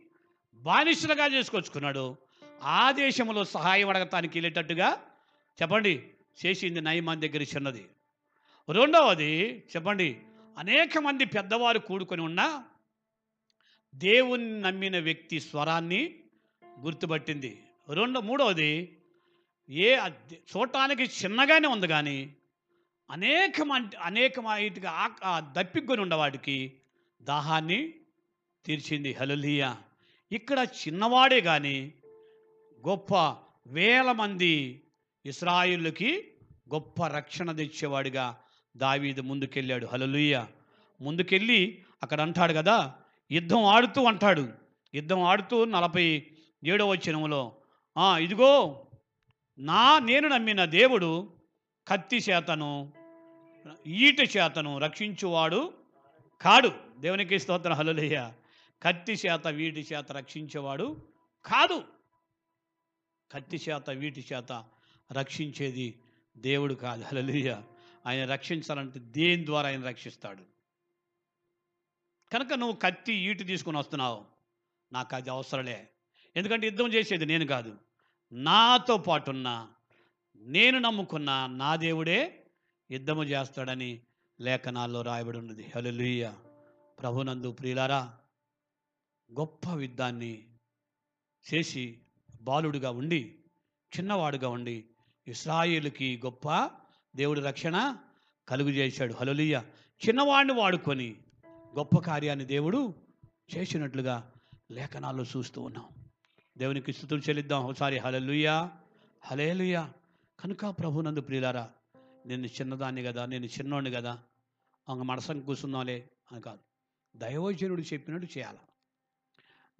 బానిసలుగా 0.55 1.27
చేసుకొచ్చుకున్నాడు 1.27 2.17
ఆ 2.63 2.91
దేశంలో 2.91 3.45
సహాయం 3.45 3.89
అడగటానికి 3.89 4.37
వెళ్ళేటట్టుగా 4.37 5.01
చెప్పండి 5.61 6.03
చేసింది 6.45 6.81
నయమాన్ 6.81 7.21
దగ్గర 7.21 7.41
చిన్నది. 7.41 7.85
రెండవది 8.69 9.63
చెప్పండి 9.75 10.17
అనేక 10.57 10.97
మంది 10.97 11.25
పెద్దవారు 11.25 11.79
కూడుకొని 11.79 12.21
ఉన్నా 12.21 12.63
దేవుణ్ణి 13.95 14.61
నమ్మిన 14.61 14.99
వ్యక్తి 14.99 15.39
స్వరాన్ని 15.39 16.15
గుర్తుపట్టింది. 16.79 17.63
రెండో 17.93 18.21
మూడవది 18.21 18.96
ఏ 19.69 19.97
చూడటానికి 20.33 21.03
చిన్నగానే 21.03 21.67
ఉంది 21.67 21.87
కానీ 21.87 22.33
అనేక 23.11 23.61
అనేకమైతిగా 24.01 25.09
దప్పికొని 25.39 26.01
ఉన్నవాడికి 26.01 26.73
దాహాన్ని 27.21 27.93
తీర్చింది. 28.65 29.13
హలలియా 29.13 29.77
ఇక్కడ 30.31 30.67
చిన్నవాడే 30.87 31.41
కానీ 31.41 31.93
గొప్ప 32.87 33.35
వేల 33.67 34.11
మంది 34.11 34.83
ఇస్రాయిల్కి 35.25 36.27
గొప్ప 36.73 37.07
రక్షణ 37.07 37.51
తెచ్చేవాడిగా 37.51 38.37
దావీదు 38.77 39.21
ముందుకెళ్ళాడు. 39.21 39.85
హలలుయ్య 39.85 40.45
ముందుకెళ్ళి 41.01 41.83
అక్కడ 42.03 42.21
అంటాడు 42.21 42.53
కదా 42.53 42.93
యుద్ధం 43.31 43.63
ఆడుతూ 43.63 44.03
అంటాడు. 44.03 44.49
యుద్ధం 44.93 45.21
ఆడుతూ 45.21 45.65
నలభై 45.65 46.27
ఏడవ 46.63 46.89
వచ్చినములో 46.91 47.55
ఇదిగో 48.19 48.86
నా 49.59 49.99
నేను 49.99 50.27
నమ్మిన 50.27 50.65
దేవుడు 50.65 51.33
కత్తి 51.87 52.17
చేతను 52.17 52.93
ఈట 53.87 54.19
చేతను 54.19 54.77
రక్షించువాడు 54.77 55.73
కాడు. 56.41 56.71
దేవునికి 56.99 57.39
స్తోత్రం. 57.39 57.73
హలలుయ్య 57.73 58.33
కత్తి 58.83 59.13
చేత 59.13 59.47
వీటి 59.47 59.87
చేత 59.93 60.11
రక్షించేవాడు 60.11 60.97
కాదు. 61.45 61.83
కత్తి 63.31 63.57
చేత 63.69 63.89
వీటి 63.89 64.25
చేత 64.33 64.65
రక్షించేది 65.11 65.99
దేవుడు 66.37 66.73
కాదు. 66.73 67.03
హలలియ 67.03 67.55
ఆయన 68.05 68.25
రక్షించాలంటే 68.25 68.99
దేని 68.99 69.45
ద్వారా 69.45 69.67
ఆయన 69.67 69.87
రక్షిస్తాడు? 69.87 70.43
కనుక 72.33 72.53
నువ్వు 72.53 72.75
కత్తి 72.75 73.13
ఈటు 73.13 73.43
తీసుకుని 73.43 73.77
వస్తున్నావు. 73.77 74.25
నాకు 74.91 75.15
అది 75.15 75.29
అవసరలే. 75.29 75.89
ఎందుకంటే 76.35 76.67
యుద్ధం 76.67 76.87
చేసేది 76.87 77.25
నేను 77.25 77.45
కాదు. 77.45 77.86
నాతో 78.31 78.97
పాటున్న 78.97 79.67
నేను 80.35 80.79
నమ్ముకున్న 80.79 81.45
నా 81.45 81.75
దేవుడే 81.75 82.45
యుద్ధము 82.91 83.23
చేస్తాడని 83.23 84.01
లేఖనాల్లో 84.41 85.01
రాయబడి 85.01 85.37
ఉన్నది 85.37 85.71
హల్లెలూయా. 85.75 86.35
ప్రభునందు 87.01 87.51
ప్రియులారా 87.51 88.17
గొప్ప 89.39 89.69
యుద్ధాన్ని 89.69 90.47
చేసి 91.53 91.99
బాలుడుగా 92.41 92.91
ఉండి 92.91 93.35
చిన్నవాడుగా 93.97 94.49
ఉండి 94.49 94.85
ఇస్రాయేలుకి 95.27 96.21
గొప్ప 96.25 96.71
దేవుడు 97.15 97.39
రక్షణ 97.39 97.97
కలుగు 98.47 98.69
చేశాడు. 98.69 99.13
హలలుయ్య 99.13 99.63
చిన్నవాడిని 100.07 100.53
వాడుకొని 100.53 101.15
గొప్ప 101.77 101.99
కార్యాన్ని 101.99 102.45
దేవుడు 102.45 102.93
చేసినట్లుగా 103.57 104.31
లేఖనాల్లో 104.71 105.23
చూస్తూ 105.23 105.61
ఉన్నాం. 105.61 105.85
దేవునికి 106.57 106.93
స్థుతులు 106.93 107.19
చెల్లిద్దాం. 107.19 107.65
ఒకసారి 107.65 107.97
హలలుయా 107.97 108.71
హలేలుయా 109.23 109.93
కనుక 110.39 110.65
ప్రభునందు 110.65 111.21
ప్రియులారా 111.21 111.71
నేను 112.25 112.45
చిన్నదాన్ని 112.45 113.03
కదా 113.03 113.25
నేను 113.25 113.45
చిన్నోడిని 113.45 113.91
కదా 113.91 114.19
అంగ 114.89 115.01
మనసం 115.01 115.41
కూర్చున్నాలే 115.41 116.09
అని 116.31 116.41
కాదు. 116.41 116.59
దైవజనుడు 117.15 117.81
చెప్పినట్టు 117.81 118.27
చేయాలి? 118.37 118.57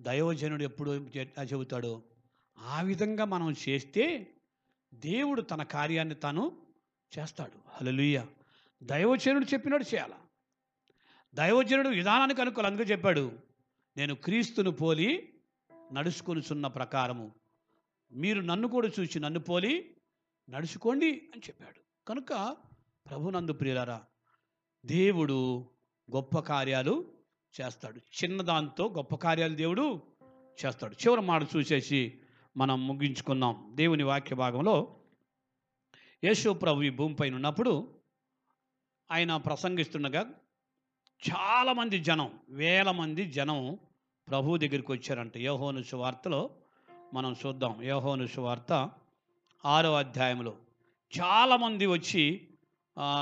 దైవజనుడు 0.02 0.64
ఎప్పుడు 0.64 0.92
చె- 0.92 1.46
చెబుతాడో? 1.54 2.04
ఆ 2.60 2.82
విధంగా 2.82 3.26
మనం 3.26 3.56
చేస్తే 3.70 4.28
దేవుడు 4.94 5.42
తన 5.42 5.64
కార్యాన్ని 5.64 6.16
తను 6.16 6.58
చేస్తాడు. 7.20 7.60
హలలుయ్య 7.68 8.26
దైవజనుడు 8.84 9.46
చెప్పినట్టు 9.46 9.96
చేయాలి? 9.96 10.14
దైవజనుడు 11.36 11.90
విధానానికి 11.90 12.42
అనుకోవాలి 12.42 12.74
అందుకే 12.74 12.92
చెప్పాడు. 12.92 13.32
నేను 13.98 14.16
క్రీస్తును 14.16 14.72
పోలి 14.72 15.34
నడుచుకొనుచున్న 15.94 16.68
ప్రకారము. 16.68 17.32
మీరు 18.12 18.42
నన్ను 18.42 18.68
కూడా 18.68 18.90
చూసి 19.00 19.20
నన్ను 19.20 19.40
పోలి 19.40 19.98
నడుచుకోండి 20.50 21.12
అని 21.12 21.40
చెప్పాడు. 21.40 22.08
కనుక 22.08 22.58
ప్రభునందు 23.10 23.54
ప్రియులరా 23.54 24.02
దేవుడు 24.86 25.70
గొప్ప 26.16 26.40
కార్యాలు 26.40 27.14
చేస్తాడు. 27.62 28.02
చిన్నదాంతో 28.24 28.94
గొప్ప 28.98 29.16
కార్యాలు 29.16 29.56
దేవుడు 29.56 30.02
చేస్తాడు. 30.66 30.96
చివరి 30.96 31.22
మాట 31.22 31.44
చూసేసి 31.56 32.20
మనం 32.58 32.88
ముగించుకుందాం. 32.88 33.72
దేవుని 33.76 34.04
వాక్య 34.04 34.36
భాగంలో 34.36 34.96
యేసు 36.24 36.50
ప్రభు 36.50 36.82
ఈ 36.82 36.90
భూమిపైన 36.90 37.36
ఉన్నప్పుడు 37.36 38.02
ఆయన 39.12 39.38
ప్రసంగిస్తుండగా 39.38 40.34
చాలామంది 41.30 42.00
జనం 42.00 42.40
వేల 42.50 42.92
మంది 42.92 43.26
జనం 43.32 43.80
ప్రభు 44.30 44.58
దగ్గరికి 44.58 44.92
వచ్చారంట. 44.92 45.38
యోహోను 45.38 45.84
సువార్తలో 45.84 46.50
మనం 47.14 47.36
చూద్దాం. 47.46 47.84
యోహోను 47.84 48.28
సువార్త 48.28 48.92
ఆరో 49.66 49.94
అధ్యాయంలో. 49.96 50.58
చాలామంది 51.20 51.86
వచ్చి 51.86 52.48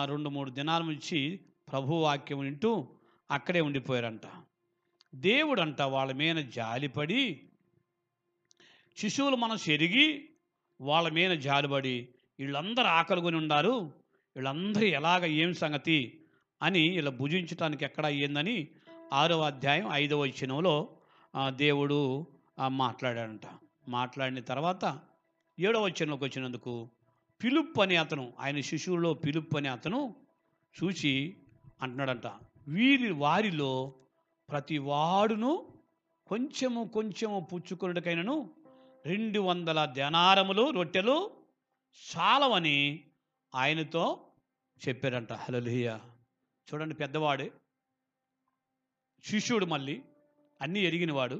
రెండు 0.06 0.30
మూడు 0.30 0.50
దినాల 0.50 0.82
నుంచి 0.82 1.40
ప్రభు 1.72 1.94
వాక్యం 1.94 2.40
వింటూ 2.40 2.88
అక్కడే 3.32 3.62
ఉండిపోయారంట. 3.62 4.22
దేవుడంట 5.16 5.82
వాళ్ళ 5.82 6.12
మీద 6.12 6.36
జాలిపడి 6.36 7.42
శిశువులు 8.98 9.36
మనసు 9.36 9.72
ఎరిగి 9.72 10.30
వాళ్ళ 10.82 11.10
మీద 11.10 11.32
జాలిపడి 11.32 12.10
వీళ్ళందరూ 12.40 12.86
ఆకలికొని 12.86 13.36
ఉన్నారు. 13.36 13.94
వీళ్ళందరూ 14.36 14.88
ఎలాగ 14.88 15.26
ఏం 15.26 15.54
సంగతి 15.54 16.22
అని 16.62 16.80
ఇలా 16.80 17.12
భుజించటానికి 17.12 17.86
ఎక్కడ 17.86 18.06
అయ్యిందని 18.06 18.68
ఆరో 19.14 19.42
అధ్యాయం 19.42 19.90
ఐదవ 19.92 20.20
వచనంలో 20.20 20.95
దేవుడు 21.50 22.28
మాట్లాడాడంట. 22.68 23.42
మాట్లాడిన 23.88 24.40
తర్వాత 24.40 25.00
ఏడవ 25.60 25.86
వచనంలోకి 25.86 26.24
వచ్చినందుకు 26.24 26.90
పిలుప్ 27.44 27.80
అనే 27.80 27.96
అతను 27.96 28.34
ఆయన 28.40 28.62
శిశువులో 28.62 29.14
పిలుప్ 29.14 29.56
అనే 29.56 29.70
అతను 29.70 30.16
చూసి 30.76 31.38
అంటున్నాడంట 31.82 32.28
వీరి 32.68 33.12
వారిలో 33.12 33.94
ప్రతి 34.50 34.78
వాడును 34.78 35.74
కొంచెము 36.28 36.84
కొంచెము 36.84 37.40
పుచ్చుకొనుటకైనను 37.54 38.56
రెండు 39.06 39.40
వందల 39.40 39.86
ధనారములు 39.86 40.72
రొట్టెలు 40.72 41.32
చాలవని 42.18 43.04
ఆయనతో 43.56 44.28
చెప్పారంట 44.88 45.34
హలలుయ 45.34 46.00
చూడండి 46.68 46.96
పెద్దవాడే. 46.96 47.52
శిష్యుడు 49.26 49.66
మళ్ళీ 49.66 50.02
అన్నీ 50.62 50.82
ఎరిగినవాడు. 50.90 51.38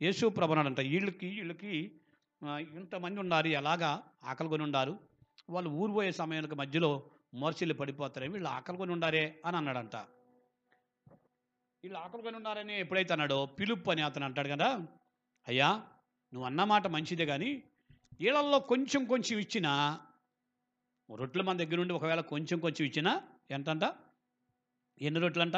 యేసు 0.00 0.24
ప్రభనాడంట 0.38 0.80
వీళ్ళకి 0.92 1.28
వీళ్ళకి 1.38 1.72
ఇంతమంది 2.80 3.18
ఉన్నారు 3.24 3.48
ఎలాగా 3.60 3.90
ఆకలి 4.30 4.48
కొని 4.52 4.64
ఉండారు. 4.68 4.94
వాళ్ళు 5.54 5.70
ఊరిపోయే 5.80 6.12
సమయానికి 6.20 6.56
మధ్యలో 6.62 6.90
మోర్చిల్లు 7.42 7.74
పడిపోతారే 7.80 8.26
వీళ్ళు 8.34 8.48
ఆకలి 8.56 8.78
కొని 8.80 8.92
ఉండారే 8.96 9.24
అని 9.46 9.56
అన్నాడంట. 9.60 9.96
వీళ్ళు 11.84 11.98
ఆకలి 12.04 12.22
కొని 12.26 12.36
ఉన్నారని 12.40 12.74
ఎప్పుడైతే 12.84 13.12
అన్నాడో 13.16 13.38
పిలుపు 13.58 13.90
అని 13.94 14.02
అతను 14.08 14.24
అంటాడు 14.28 14.48
కదా 14.54 14.68
అయ్యా 15.46 15.68
నువ్వు 16.32 16.46
అన్న 16.50 16.64
మాట 16.72 16.86
మంచిదే 16.96 17.24
కానీ 17.32 17.50
వీళ్ళల్లో 18.20 18.58
కొంచెం 18.72 19.02
కొంచెం 19.12 19.36
ఇచ్చినా 19.44 19.72
రొట్టెలు 21.08 21.44
మన 21.48 21.56
దగ్గర 21.62 21.78
ఉండి 21.84 21.94
ఒకవేళ 21.98 22.20
కొంచెం 22.32 22.58
కొంచెం 22.64 22.84
ఇచ్చినా 22.88 23.12
ఎంతంట? 23.56 23.84
ఎన్ని 25.00 25.20
రొట్టెలంట? 25.24 25.56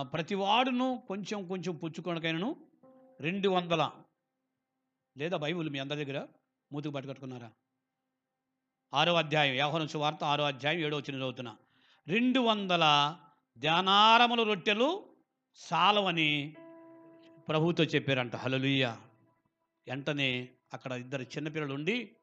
ప్రతి 0.00 0.34
వాడును 0.34 1.02
కొంచెం 1.08 1.48
కొంచెం 1.48 1.76
పుచ్చుకొనకైనను 1.76 2.56
రెండు 3.20 3.48
వందల. 3.48 3.90
లేదా 5.16 5.36
బైబుల్ 5.36 5.70
మీ 5.70 5.78
అందరి 5.78 6.04
దగ్గర 6.04 6.26
మూతుకు 6.72 6.92
పట్టుకట్టుకున్నారా? 6.92 7.52
ఆరో 8.94 9.14
అధ్యాయం 9.14 9.52
వ్యవహారం 9.52 9.88
వార్త 9.96 10.24
ఆరో 10.24 10.44
అధ్యాయం 10.44 10.78
ఏడో 10.78 10.96
వచ్చిన 10.96 11.16
చదువుతున్నా. 11.16 11.56
రెండు 12.08 12.40
వందల 12.40 13.16
ధ్యానారముల 13.58 14.42
రొట్టెలు 14.42 15.16
సాలవని 15.54 16.56
ప్రభుతో 17.48 17.84
చెప్పారంట. 17.84 18.36
హలలుయ్య 18.36 18.96
వెంటనే 19.88 20.48
అక్కడ 20.72 20.92
ఇద్దరు 20.92 21.22
చిన్నపిల్లలు 21.22 21.74
ఉండి 21.74 22.16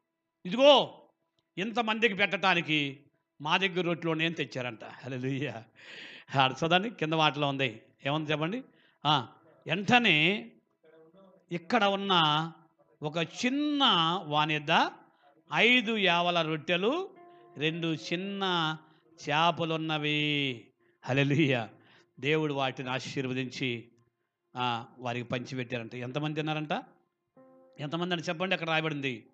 ఇదిగో 0.46 1.02
ఇంతమందికి 1.58 2.14
పెట్టడానికి 2.14 3.06
మా 3.42 3.58
దగ్గర 3.58 3.82
రొట్టెలు 3.82 4.14
నేను 4.14 4.36
తెచ్చారంట. 4.36 4.84
హలలుయ్య 4.84 5.64
అర్థదాన్ని 6.40 6.90
కింద 6.90 7.14
మాటలో 7.14 7.48
ఉంది. 7.48 7.82
ఏముంది 8.06 8.32
చెప్పండి? 8.32 8.64
వెంటనే 9.68 10.52
ఇక్కడ 11.52 11.84
ఉన్న 11.84 12.14
ఒక 13.04 13.18
చిన్న 13.18 13.84
వానిద్ద 14.26 14.90
ఐదు 15.54 15.98
యావల 15.98 16.42
రొట్టెలు 16.42 17.10
రెండు 17.58 17.88
చిన్న 17.88 18.78
చేపలున్నవి. 19.30 20.66
హలలీయ 21.06 21.68
దేవుడు 22.20 22.54
వాటిని 22.54 22.90
ఆశీర్వదించి 22.90 23.88
వారికి 24.98 25.30
పంచిపెట్టారంట. 25.30 25.96
ఎంతమంది 25.96 26.36
తిన్నారంట? 26.36 26.72
ఎంతమంది 27.80 28.14
అని 28.14 28.24
చెప్పండి 28.24 28.56
అక్కడ 28.56 28.70
రాయబడింది? 28.70 29.26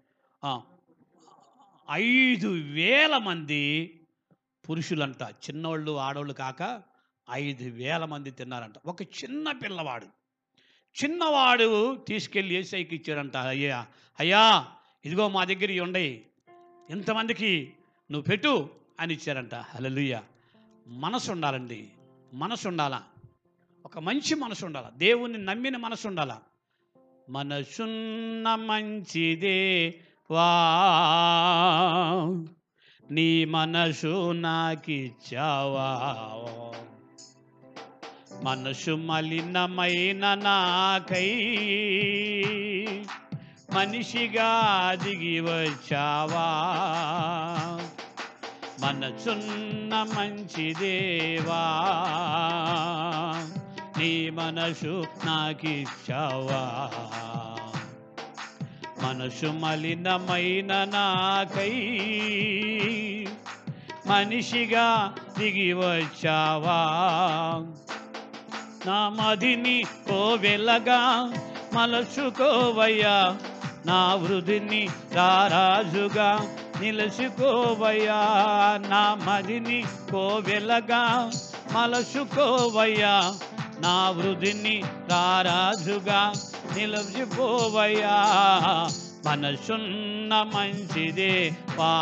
ఐదు 1.92 2.48
వేల 2.74 3.18
మంది 3.18 3.97
పురుషులంట 4.70 5.22
చిన్నోళ్ళు 5.22 6.00
ఆడవాళ్ళు 6.00 6.34
కాక 6.34 6.82
ఐదు 7.32 7.70
వేల 7.70 8.06
మంది 8.06 8.32
తిన్నారంట. 8.32 8.74
ఒక 8.86 9.02
చిన్న 9.02 9.52
పిల్లవాడు. 9.52 10.06
చిన్నవాడు 11.04 11.96
తీసుకెళ్ళి 11.96 12.56
ఏసైకి 12.56 12.96
ఇచ్చారంట 12.96 13.38
అయ్యా 13.38 13.88
అయ్యా 14.20 14.68
ఇదిగో 15.06 15.30
మా 15.30 15.44
దగ్గర 15.44 15.64
ఇవి 15.64 15.80
ఉండయి 15.80 16.26
ఇంతమందికి 16.90 17.74
నువ్వు 18.12 18.26
పెట్టు 18.30 18.70
అని 19.00 19.14
ఇచ్చారంట. 19.14 19.56
హలలుయ్య 19.56 20.22
మనసు 20.88 21.32
ఉండాలండి 21.32 21.88
మనసు 22.34 22.68
ఉండాలా 22.68 23.04
ఒక 23.86 24.00
మంచి 24.00 24.36
మనసు 24.36 24.66
ఉండాలా 24.66 24.90
దేవుణ్ణి 24.90 25.38
నమ్మిన 25.38 25.78
మనసు 25.78 26.08
ఉండాలా 26.08 26.42
మనసున్న 27.30 28.56
మంచిదే. 28.56 30.02
వా 30.32 30.48
నీ 33.12 33.46
మనసు 33.46 34.32
నాకిచ్చావా? 34.32 35.90
మనసు 38.44 38.92
మలినమైన 38.92 40.34
నాకై 40.34 41.30
మనిషిగా 43.74 44.92
దిగి 45.04 45.40
వచ్చావా? 45.40 46.48
మనసున్న 48.80 50.04
మంచి 50.18 50.74
దేవా 50.74 51.64
నీ 53.98 54.30
మనసు 54.30 55.06
నాకిచ్చావా? 55.26 56.84
మనసు 59.02 59.46
మలినమైన 59.46 60.84
నాకై 60.84 61.72
మనిషిగా 64.08 65.14
దిగి 65.38 65.74
వచ్చావా? 65.74 66.80
నా 68.86 69.10
మదిని 69.10 69.84
కోవెలగా 70.08 71.34
మలచుకోవయ్యా. 71.74 73.38
నా 73.86 74.16
వృధిని 74.16 74.90
రారాజుగా 75.14 76.48
నిలుచుకోవయ్యా. 76.82 78.22
నా 78.90 79.18
మదిని 79.24 79.84
కోవెలగా 80.12 81.32
మలచుకోవయ్యా. 81.72 83.34
నా 83.80 84.10
వృధిని 84.10 84.84
రారాజుగా 85.10 86.34
నిలిచిపోవయ్యా 86.76 88.18
మనసున్న 89.26 90.52
మంచిదే 90.56 91.58
పా. 91.80 91.94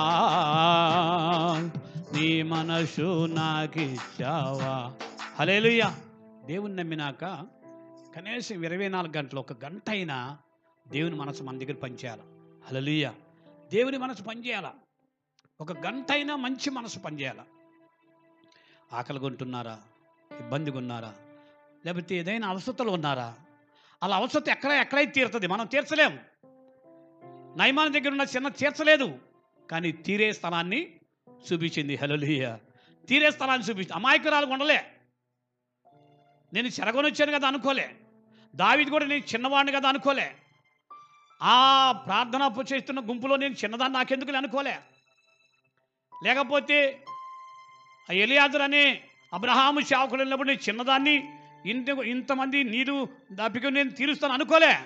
నీ 2.14 2.42
మనసు 2.44 3.26
నాకిచ్చావా. 3.26 4.94
హలేలుయ్యా 5.40 5.96
దేవుని 6.46 6.76
నమ్మినాక 6.76 7.26
కనీసం 8.16 8.64
ఇరవై 8.64 8.88
నాలుగు 8.88 9.18
గంటలు 9.18 9.40
ఒక 9.40 9.66
గంట 9.66 9.90
అయినా 9.90 10.38
దేవుని 10.88 11.16
మనసు 11.16 11.44
మన 11.44 11.58
దగ్గర 11.58 11.74
పనిచేయాలి. 11.74 12.22
హలలుయ్య 12.70 13.14
దేవుని 13.74 13.98
మనసు 13.98 14.24
పనిచేయాల. 14.24 14.72
ఒక 15.62 15.72
గంట 15.72 16.12
అయినా 16.12 16.36
మంచి 16.36 16.70
మనసు 16.70 17.00
పనిచేయాల. 17.00 17.42
ఆకలిగా 18.94 19.28
ఉంటున్నారా 19.28 19.78
ఇబ్బందిగా 20.40 20.78
ఉన్నారా 20.78 21.14
లేకపోతే 21.86 22.16
ఏదైనా 22.16 22.48
అవసరతలు 22.48 22.90
ఉన్నారా? 22.90 23.34
అలా 24.06 24.16
అవసరం 24.16 24.44
ఎక్కడ 24.52 24.72
ఎక్కడైతే 24.72 25.12
తీరుతుంది. 25.12 25.48
మనం 25.48 25.66
తీర్చలేము. 25.66 26.20
నయమాన 27.58 27.88
దగ్గర 27.88 28.10
ఉన్న 28.10 28.22
చిన్న 28.22 28.48
తీర్చలేదు. 28.48 29.20
కానీ 29.72 29.92
తీరే 29.92 30.34
స్థలాన్ని 30.34 30.96
చూపించింది. 31.54 31.96
హలోలియ 31.96 32.56
తీరే 33.10 33.32
స్థలాన్ని 33.32 33.68
చూపించింది. 33.68 33.94
అమాయకురాలు 33.94 34.46
ఉండలే. 34.46 34.86
నేను 36.54 36.68
చెరగొని 36.68 37.08
వచ్చాను 37.08 37.32
కదా 37.32 37.48
అనుకోలే. 37.48 37.96
దావిది 38.56 38.92
కూడా 38.92 39.06
నేను 39.06 39.22
చిన్నవాడిని 39.22 39.72
కదా 39.72 39.90
అనుకోలే. 39.90 40.36
ఆ 41.44 41.92
ప్రార్థన 41.92 42.42
చేస్తున్న 42.74 43.00
గుంపులో 43.00 43.36
నేను 43.36 43.54
చిన్నదాన్ని 43.54 43.98
నాకెందుకు 43.98 44.32
అనుకోలే. 44.32 44.80
లేకపోతే 46.24 47.04
ఆ 48.10 48.14
అనే 48.62 49.04
అబ్రహాము 49.34 49.80
సేవకుడు 49.80 50.22
వెళ్ళినప్పుడు 50.22 50.48
నేను 50.48 50.70
చిన్నదాన్ని 50.70 51.30
ఇంత 51.66 51.90
ఇంతమంది 51.90 52.64
నీరు 52.64 53.08
దాపిక 53.32 53.66
నేను 53.66 53.92
తీరుస్తాను 53.92 54.34
అనుకోలే. 54.34 54.80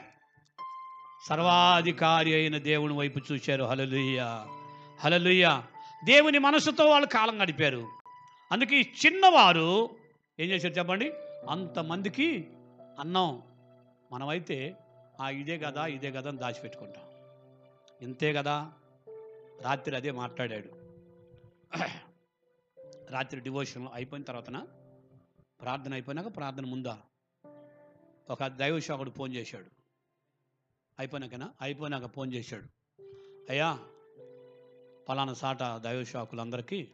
సర్వాధికారి 1.28 2.34
అయిన 2.34 2.58
దేవుని 2.58 2.94
వైపు 2.94 3.20
చూశారు. 3.32 3.64
హలలుయ్య 3.64 4.46
హలలుయ్య 5.00 5.64
దేవుని 6.06 6.38
మనసుతో 6.38 6.86
వాళ్ళు 6.86 7.08
కాలం 7.08 7.42
గడిపారు. 7.42 7.88
అందుకే 8.52 8.76
ఈ 8.76 8.86
చిన్నవారు 9.06 9.90
ఏం 10.40 10.50
చేశారు 10.50 10.74
చెప్పండి? 10.74 11.14
అంతమందికి 11.50 12.48
అన్నం 13.00 13.42
మనమైతే 14.12 14.76
ఆ 15.22 15.30
ఇదే 15.30 15.58
కదా 15.58 15.88
ఇదే 15.88 16.12
కదా 16.12 16.30
అని 16.30 16.38
దాచిపెట్టుకుంటాం. 16.38 17.04
ఇంతే 18.02 18.34
కదా 18.34 18.72
రాత్రి 19.62 19.96
అదే 19.96 20.12
మాట్లాడాడు. 20.12 20.70
రాత్రి 23.12 23.42
డివోషన్ 23.42 23.88
అయిపోయిన 23.94 24.26
తర్వాతన 24.26 24.64
ప్రార్థన 25.62 25.94
అయిపోయినాక 25.94 26.36
ప్రార్థన 26.36 26.66
ముందా? 26.66 27.02
ఒక 28.30 28.48
దైవ 28.48 28.80
ఫోన్ 29.10 29.36
చేశాడు. 29.36 29.66
అయిపోయినాకనా? 31.00 31.54
అయిపోయినాక 31.62 32.06
ఫోన్ 32.06 32.34
చేశాడు. 32.34 32.66
అయ్యా 33.50 33.80
పలానా 35.10 35.34
సాట 35.34 35.64
దైవశాకులందరికీ 35.64 36.88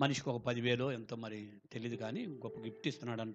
మనిషికి 0.00 0.30
ఒక 0.30 0.42
పదివేలు 0.42 0.92
ఎంతో 0.92 1.16
మరి 1.16 1.52
తెలియదు 1.72 1.96
కానీ 1.96 2.26
గొప్ప 2.26 2.58
గిఫ్ట్ 2.58 2.88
ఇస్తున్నాడంట. 2.88 3.34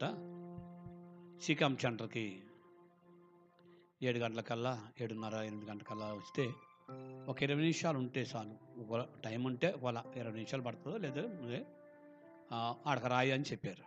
సీకాం 1.43 1.77
సెంటర్కి 1.77 2.43
ఏడు 4.03 4.17
గంటలకల్లా 4.17 4.87
ఏడున్నర 5.01 5.35
ఎనిమిది 5.35 5.71
గంటలకల్లా 5.71 6.13
వస్తే 6.13 6.53
ఒక 7.27 7.43
ఇరవై 7.43 7.61
నిమిషాలు 7.61 7.97
ఉంటే 7.97 8.25
చాలు. 8.35 8.81
ఒక 8.81 9.05
టైం 9.23 9.43
ఉంటే 9.43 9.71
ఒకవేళ 9.71 10.03
ఇరవై 10.15 10.33
నిమిషాలు 10.33 10.61
పడుతుందో 10.61 10.97
లేదా 10.97 11.23
అక్కడికి 12.53 13.07
రాయి 13.07 13.31
అని 13.31 13.43
చెప్పారు. 13.43 13.83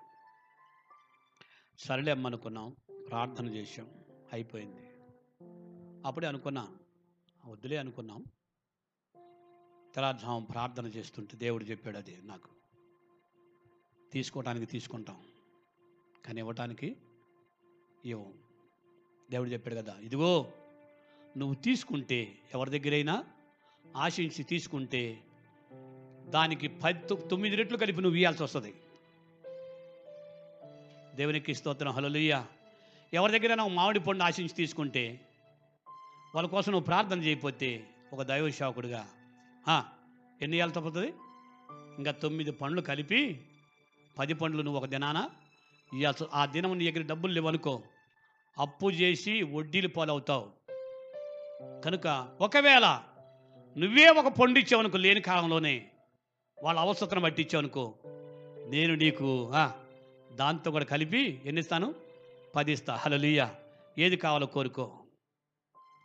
సరేలే 1.79 2.13
అమ్మనుకున్నాం 2.13 2.77
ప్రార్థన 3.09 3.47
చేసాం 3.47 3.91
అయిపోయింది. 4.33 4.91
అప్పుడే 6.07 6.27
అనుకున్నా 6.27 6.77
వద్దులే 7.47 7.77
అనుకున్నాం. 7.77 8.25
తెల్లారుజాము 9.95 10.47
ప్రార్థన 10.47 10.87
చేస్తుంటే 10.87 11.37
దేవుడు 11.37 11.65
చెప్పాడు 11.65 11.99
అది 11.99 12.19
నాకు. 12.23 12.49
తీసుకోవటానికి 14.13 14.67
తీసుకుంటాం 14.67 15.27
కానీ 16.27 16.41
ఇవ్వటానికి 16.41 16.97
ఇవ్వం. 18.05 18.35
దేవుడు 19.31 19.49
చెప్పాడు 19.49 19.77
కదా 19.77 19.99
ఇదిగో 19.99 20.53
నువ్వు 21.37 21.55
తీసుకుంటే 21.55 22.39
ఎవరి 22.55 22.71
దగ్గరైనా 22.71 23.25
ఆశించి 23.97 24.43
తీసుకుంటే 24.45 25.30
దానికి 26.35 26.67
పది 26.83 27.01
తొమ్మిది 27.31 27.59
రెట్లు 27.61 27.77
కలిపి 27.83 28.01
నువ్వు 28.03 28.19
ఇవ్వాల్సి 28.19 28.43
వస్తుంది. 28.43 28.73
దేవునికి 31.19 31.53
స్తోత్రం. 31.59 31.93
హలలుయ్య 31.97 32.35
ఎవరి 33.15 33.33
దగ్గర 33.39 33.53
నువ్వు 33.55 33.75
మామిడి 33.75 34.01
పండు 34.01 34.23
ఆశించి 34.23 34.55
తీసుకుంటే 34.61 35.05
వాళ్ళ 36.35 36.49
కోసం 36.49 36.71
నువ్వు 36.73 36.87
ప్రార్థన 36.87 37.19
చేయకపోతే 37.27 37.71
ఒక 38.13 38.23
దైవ 38.23 38.51
సేవకుడిగా 38.59 39.03
ఎన్ని 40.43 40.57
ఇవ్వాలి 40.57 40.75
తప్పుతుంది 40.77 41.11
ఇంకా 41.99 42.13
తొమ్మిది 42.23 42.53
పండ్లు 42.61 42.81
కలిపి 42.81 43.21
పది 44.19 44.35
పండ్లు 44.35 44.63
నువ్వు 44.63 44.79
ఒక 44.81 44.89
దినాన 44.89 45.19
ఇవ్వాల్సి 45.93 46.25
ఆ 46.35 46.43
దినం 46.47 46.73
నీ 46.79 46.85
దగ్గర 46.91 47.05
డబ్బులు 47.07 47.33
లేవనుకో 47.33 47.75
అప్పు 48.57 48.87
చేసి 49.01 49.35
వడ్డీలు 49.55 49.89
పాలవుతావు. 49.89 50.47
కనుక 51.85 52.07
ఒకవేళ 52.41 52.87
నువ్వే 53.77 54.07
ఒక 54.21 54.29
పండు 54.39 54.59
ఇచ్చావనుకో 54.59 54.99
లేని 54.99 55.21
కాలంలోనే 55.21 55.75
వాళ్ళ 56.63 56.81
అవసరతను 56.81 57.21
పట్టించావు 57.21 57.59
అనుకో 57.59 57.95
నేను 58.69 58.95
నీకు 58.95 59.53
దాంతో 60.33 60.71
కూడా 60.71 60.85
కలిపి 60.85 61.43
ఎన్ని 61.45 61.61
ఇస్తాను 61.61 61.95
పది 62.55 62.73
ఇస్తా 62.73 62.95
హలలుయ్య 62.95 63.55
ఏది 63.99 64.17
కావాలో 64.17 64.47
కోరుకో 64.47 64.93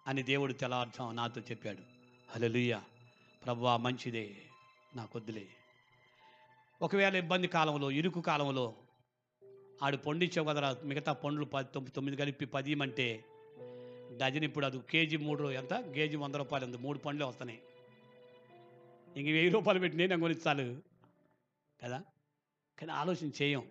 అని 0.07 0.23
దేవుడు 0.23 0.53
తెల్లవారుజాము 0.53 1.11
నాతో 1.11 1.41
చెప్పాడు. 1.41 1.77
హలలుయ్య 2.31 2.81
ప్రభువా 3.45 3.77
మంచిదే. 3.77 4.31
నాకొద్దులే. 4.95 5.45
ఒకవేళ 6.81 7.15
ఇబ్బంది 7.15 7.47
కాలంలో 7.47 7.91
ఇరుకు 7.91 8.21
కాలంలో 8.21 8.73
ఆడు 9.83 9.97
పండించావు 9.97 10.47
కదరా 10.47 10.77
మిగతా 10.83 11.13
పండ్లు 11.13 11.45
పది 11.45 11.67
తొమ్మిది 11.73 11.95
తొమ్మిది 11.95 12.17
కలిపి 12.17 12.45
పది 12.45 12.75
డజన్ 14.17 14.43
ఇప్పుడు 14.43 14.65
అది 14.65 14.79
కేజీ 14.79 15.17
మూడు 15.17 15.51
ఎంత? 15.51 15.73
కేజీ 15.73 16.15
వంద 16.15 16.35
రూపాయలు 16.35 16.65
ఉంది. 16.65 16.77
మూడు 16.77 16.97
పండ్లు 16.97 17.25
వస్తున్నాయి. 17.25 17.59
ఇంక 19.15 19.25
వెయ్యి 19.25 19.49
రూపాయలు 19.49 19.79
పెట్టి 19.79 19.97
నేను 19.97 20.19
కొనిచ్చాలు 20.19 20.81
కదా? 21.83 22.03
కానీ 22.79 22.91
ఆలోచన 22.91 23.29
చేయం. 23.41 23.63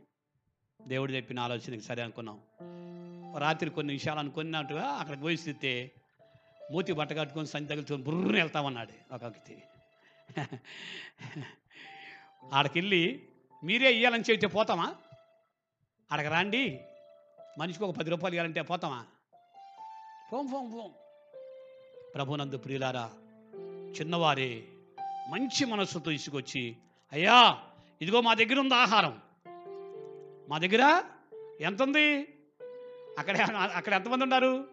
దేవుడు 0.86 1.12
చెప్పిన 1.12 1.40
ఆలోచనకి 1.40 1.80
సరే 1.80 2.02
అనుకున్నాం. 2.02 2.40
రాత్రి 3.38 3.70
కొన్ని 3.70 3.92
విషయాలు 3.92 4.18
అనుకున్నట్టుగా 4.18 4.82
అక్కడికి 4.82 5.22
పోయి 5.22 5.36
స్థితే 5.36 5.92
మూతి 6.70 6.92
బట్ట 6.92 7.12
కట్టుకొని 7.12 7.46
సంత 7.46 7.68
తగులుకొని 7.68 8.02
బుర్రని 8.02 8.32
వెళ్తామన్నాడు 8.32 9.14
ఒక 9.14 9.24
వ్యక్తి. 9.24 9.62
ఆడకెళ్ళి 12.52 13.22
మీరే 13.64 13.92
ఇవ్వాలని 13.92 14.24
చెప్తే 14.30 14.46
పోతామా? 14.46 14.94
ఆడకి 16.12 16.28
రాండి. 16.28 16.80
మనిషికి 17.58 17.84
ఒక 17.84 17.96
పది 17.96 18.10
రూపాయలు 18.10 18.34
ఇవ్వాలంటే 18.34 18.62
పోతామా? 18.62 19.06
పోం 20.32 20.46
పోం 20.46 20.70
పోం. 20.70 20.92
ప్రభునందు 22.14 22.58
ప్రియులారా 22.58 23.10
చిన్నవారే 24.00 24.68
మంచి 25.28 25.64
మనస్సుతో 25.64 26.10
ఇసుకొచ్చి 26.10 26.76
అయ్యా 27.12 27.58
ఇదిగో 28.02 28.20
మా 28.20 28.34
దగ్గర 28.34 28.60
ఉంది 28.60 28.74
ఆహారం. 28.74 29.20
మా 30.48 30.58
దగ్గర? 30.58 31.02
ఎంత 31.60 31.82
ఉంది 31.82 32.28
అక్కడ 33.18 33.36
అక్కడ 33.74 33.92
ఎంతమంది 33.92 34.22
ఉన్నారు? 34.22 34.68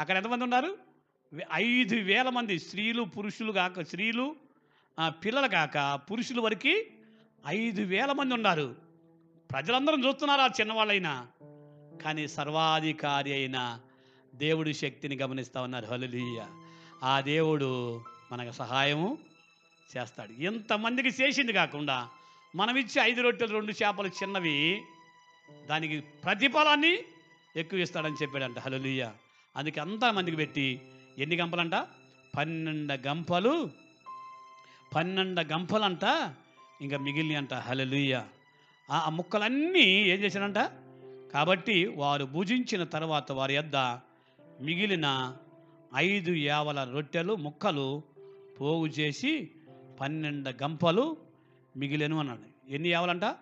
అక్కడ 0.00 0.16
ఎంతమంది 0.16 0.44
ఉన్నారు? 0.44 0.76
ఐదు 1.54 1.94
వేల 1.94 2.28
మంది 2.28 2.58
స్త్రీలు 2.58 3.02
పురుషులు 3.02 3.52
కాక 3.52 3.80
స్త్రీలు 3.80 4.36
పిల్లలు 5.08 5.48
కాక 5.48 6.00
పురుషులు 6.10 6.40
వరకు 6.40 6.82
ఐదు 7.46 7.82
వేల 7.82 8.12
మంది 8.12 8.34
ఉన్నారు. 8.34 8.76
ప్రజలందరం 9.52 10.04
చూస్తున్నారు 10.04 10.40
ఆ 10.40 10.46
చిన్నవాళ్ళైనా? 10.46 11.26
కానీ 12.04 12.28
సర్వాధికారి 12.28 13.32
అయిన 13.32 13.80
దేవుడి 14.34 14.74
శక్తిని 14.74 15.16
గమనిస్తూ 15.16 15.62
ఉన్నారు. 15.62 15.86
హలలీయ 15.86 16.42
ఆ 17.04 17.20
దేవుడు 17.20 18.02
మనకు 18.32 18.54
సహాయము 18.54 19.18
చేస్తాడు. 19.96 20.42
ఎంతమందికి 20.42 21.08
చేసింది 21.08 21.52
కాకుండా 21.52 22.08
మనం 22.54 22.76
ఇచ్చే 22.76 23.02
ఐదు 23.02 23.20
రొట్టెలు 23.20 23.52
రెండు 23.52 23.72
చేపలు 23.72 24.08
చిన్నవి 24.08 24.82
దానికి 25.66 26.00
ప్రతిఫలాన్ని 26.00 26.98
ఎక్కువ 27.56 27.78
ఇస్తాడని 27.78 28.14
చెప్పాడంట. 28.22 28.58
హలులీయ 28.58 29.10
అందుకే 29.56 29.80
అంతమందికి 29.80 30.36
పెట్టి 30.36 30.80
ఎన్ని 31.18 31.36
గంపలంట? 31.36 31.74
పన్నెండు 32.36 33.08
గంపలు. 33.08 33.70
పన్నెండు 34.94 35.40
గంపలంట. 35.40 36.04
ఇంకా 36.80 36.98
మిగిలిన 36.98 37.36
అంట. 37.36 37.54
హలలుయ్య 37.54 38.24
ఆ 38.90 38.98
ఆ 38.98 39.08
ముక్కలన్నీ 39.08 39.82
ఏం 39.82 40.18
చేశాడంట? 40.20 40.58
కాబట్టి 41.32 41.86
వారు 41.86 42.24
భుజించిన 42.24 42.84
తర్వాత 42.84 43.32
వారి 43.32 43.54
యొద్ద 43.54 43.76
మిగిలిన 44.60 45.36
ఐదు 45.96 46.32
యావల 46.32 46.90
రొట్టెలు 46.92 47.36
ముక్కలు 47.36 48.02
పోగు 48.60 48.86
చేసి 48.86 49.50
పన్నెండు 50.00 50.50
గంపలు 50.62 51.16
మిగిలేను 51.76 52.18
అన్నాడు. 52.18 52.70
ఎన్ని 52.70 52.88
యావలంట? 52.88 53.36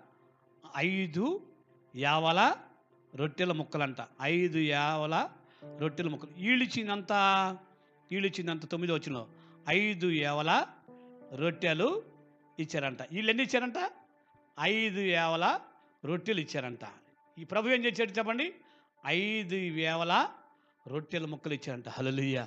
ఐదు 0.77 1.41
యావల 1.97 2.57
రొట్టెల 3.15 3.53
ముక్కలంట. 3.53 3.97
ఐదు 4.23 4.59
యావల 4.59 5.29
రొట్టెల 5.79 6.09
ముక్కలు. 6.09 6.31
ఈడిచినంత 6.39 7.13
ఈడిచినంత 8.13 8.67
తొమ్మిది 8.67 8.93
వచ్చిన 8.95 9.27
ఐదు 9.69 10.11
ఏవల 10.11 10.67
రొట్టెలు 11.35 12.03
ఇచ్చారంట. 12.59 13.03
వీళ్ళు 13.03 13.31
ఎన్ని 13.31 13.45
ఇచ్చారంట? 13.45 13.93
ఐదు 14.61 15.01
ఏవల 15.01 15.61
రొట్టెలు 16.05 16.41
ఇచ్చారంట. 16.41 16.81
ఈ 17.39 17.45
ప్రభు 17.45 17.69
ఏం 17.69 17.85
చేశాడు 17.85 18.11
చెప్పండి? 18.11 18.55
ఐదు 19.07 19.55
వేవల 19.55 20.29
రొట్టెల 20.87 21.27
ముక్కలు 21.27 21.55
ఇచ్చారంట. 21.55 21.89
హలలుయ్య 21.89 22.47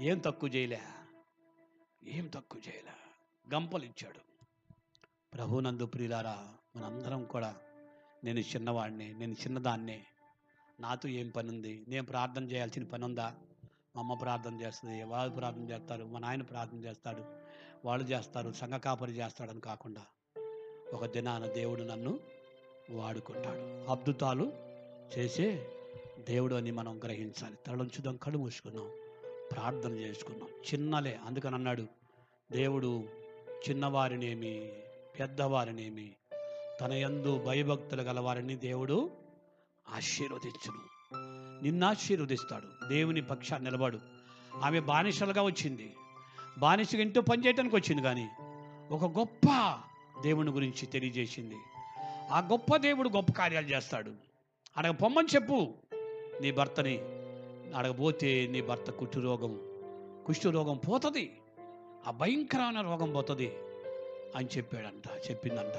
ఏం 0.00 0.18
తక్కువ 0.18 0.48
చేయలే. 0.48 0.80
ఏం 2.06 2.26
తక్కువ 2.26 2.60
చేయలే. 2.68 3.01
గంపలు 3.54 3.84
ఇచ్చాడు 3.84 4.20
ప్రభునందు 5.34 5.86
ప్రియులారా 5.86 6.48
మనందరం 6.76 7.24
కూడా 7.24 7.56
నేను 8.24 8.40
చిన్నవాడిని 8.40 9.14
నేను 9.14 9.32
చిన్నదాన్నే. 9.32 10.04
నాతో 10.80 11.08
ఏం 11.08 11.28
పని 11.28 11.48
ఉంది 11.48 11.84
నేను 11.88 12.06
ప్రార్థన 12.06 12.44
చేయాల్సిన 12.44 12.84
పని 12.84 13.04
ఉందా 13.04 13.34
మా 13.96 13.98
అమ్మ 13.98 14.14
ప్రార్థన 14.14 14.60
చేస్తుంది 14.60 15.02
వాళ్ళు 15.02 15.34
ప్రార్థన 15.34 15.70
చేస్తారు 15.70 16.04
మా 16.04 16.18
నాయన 16.18 16.42
ప్రార్థన 16.42 16.78
చేస్తాడు 16.78 17.24
వాళ్ళు 17.84 18.06
చేస్తారు 18.06 18.52
సంఘ 18.52 18.72
కాపరి 18.72 19.12
చేస్తాడని 19.12 19.60
కాకుండా 19.60 20.06
ఒక 20.92 21.06
దినాన 21.06 21.46
దేవుడు 21.46 21.82
నన్ను 21.82 22.20
వాడుకుంటాడు. 22.90 23.90
అద్భుతాలు 23.90 24.52
చేసే 25.18 25.66
దేవుడు 26.28 26.54
అని 26.54 26.70
మనం 26.70 26.98
గ్రహించాలి. 26.98 27.56
తలంచుదాం 27.66 28.16
కళ్ళు 28.16 28.38
మూసుకున్నాం 28.38 28.90
ప్రార్థన 29.52 29.92
చేసుకున్నాం 29.92 30.48
చిన్నలే 30.48 31.20
అందుకని 31.24 31.54
అన్నాడు 31.54 31.86
దేవుడు 32.52 33.21
చిన్నవారినేమి 33.68 34.72
పెద్దవారినేమి 35.20 36.10
తన 36.80 36.92
యందు 36.92 37.38
భయభక్తులు 37.46 38.02
గలవారిని 38.02 38.56
దేవుడు 38.56 39.10
ఆశీర్వదించును. 39.88 40.92
నిన్ను 41.64 41.86
ఆశీర్వదిస్తాడు 41.86 42.88
దేవుని 42.88 43.22
పక్షాన్ని 43.22 43.70
నిలబడు. 43.70 43.98
ఆమె 44.62 44.80
బానిసలుగా 44.80 45.42
వచ్చింది. 45.42 45.94
బానిసగా 46.58 47.00
ఇంటూ 47.00 47.20
పనిచేయటానికి 47.20 47.76
వచ్చింది 47.76 48.02
కానీ 48.02 48.28
ఒక 48.90 49.18
గొప్ప 49.18 49.76
దేవుని 50.22 50.50
గురించి 50.50 50.86
తెలియజేసింది. 50.86 51.56
ఆ 52.30 52.40
గొప్ప 52.40 52.76
దేవుడు 52.76 53.08
గొప్ప 53.08 53.32
కార్యాలు 53.32 53.66
చేస్తాడు. 53.66 54.12
అడగ 54.76 54.90
పొమ్మని 54.90 55.28
చెప్పు. 55.34 55.74
నీ 56.40 56.52
భర్తని 56.52 56.98
అడగబోతే 57.76 58.46
నీ 58.46 58.62
భర్త 58.62 58.90
కుష్ఠురోగం 58.90 59.60
కుష్ఠురోగం 60.26 60.66
రోగం 60.66 60.80
పోతుంది. 60.88 61.32
ఆ 62.06 62.10
భయంకరమైన 62.10 62.80
రోగం 62.80 63.12
పోతుంది 63.12 63.52
అని 64.36 64.48
చెప్పాడంట 64.56 65.30
చెప్పిందంట. 65.30 65.74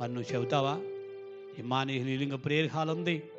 మరి 0.00 0.14
నువ్వు 0.14 0.34
చెబుతావా? 0.34 0.74
ఇమాని 1.58 1.92
హీలింగ్ 1.92 2.44
ప్రేయర్ 2.44 2.72
హాల్ 2.72 2.90
ఉంది. 2.90 3.30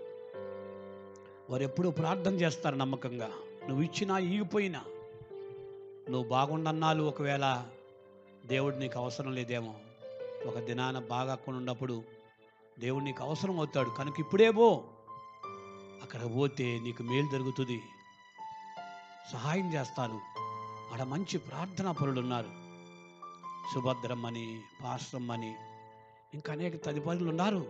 వారు 1.49 1.63
ఎప్పుడూ 1.63 1.91
ప్రార్థన 1.91 2.33
చేస్తారు 2.33 2.75
నమ్మకంగా. 2.75 3.29
నువ్వు 3.67 3.83
ఇచ్చినా 3.83 4.19
ఈగిపోయినా 4.19 4.83
నువ్వు 6.09 6.29
బాగుండన్నాళ్ళు 6.29 7.03
ఒకవేళ 7.03 7.65
దేవుడు 8.45 8.75
నీకు 8.75 8.99
అవసరం 8.99 9.35
లేదేమో. 9.35 9.75
ఒక 10.45 10.59
దినాన 10.59 10.99
బాగా 10.99 11.37
ఉన్నప్పుడు 11.47 12.03
దేవుడు 12.79 13.03
నీకు 13.03 13.23
అవసరం 13.23 13.57
అవుతాడు. 13.57 13.89
కనుక 13.89 14.19
ఇప్పుడే 14.19 14.51
పో. 14.51 14.83
అక్కడ 16.01 16.35
పోతే 16.35 16.79
నీకు 16.79 17.03
మేలు 17.03 17.27
జరుగుతుంది. 17.31 17.81
సహాయం 19.31 19.73
చేస్తాను. 19.73 20.30
ఆడ 20.93 21.03
మంచి 21.03 21.37
ప్రార్థనా 21.37 21.91
పరులు 21.91 22.19
ఉన్నారు 22.19 22.49
సుభద్రమ్మని 23.73 24.59
పాశ్రమ్మని 24.83 25.55
ఇంకా 26.33 26.53
అనేక 26.53 26.85
తదుపరులు 26.85 27.29
ఉన్నారు. 27.29 27.65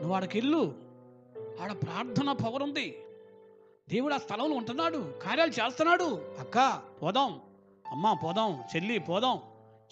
నువ్వు 0.00 0.12
ఆడకి 0.12 0.40
వెళ్ళు 0.40 0.74
ఆడ 1.62 1.72
ప్రార్థన 1.72 2.32
పవర్ 2.32 2.62
ఉంది. 2.62 2.96
దేవుడు 3.88 4.14
ఆ 4.14 4.16
స్థలంలో 4.16 4.56
ఉంటున్నాడు 4.56 5.14
కార్యాలు 5.22 5.50
చేస్తున్నాడు. 5.50 6.36
అక్క 6.38 6.82
పోదాం. 7.02 7.40
అమ్మ 7.92 8.12
పోదాం. 8.12 8.64
చెల్లి 8.76 8.98
పోదాం. 8.98 9.40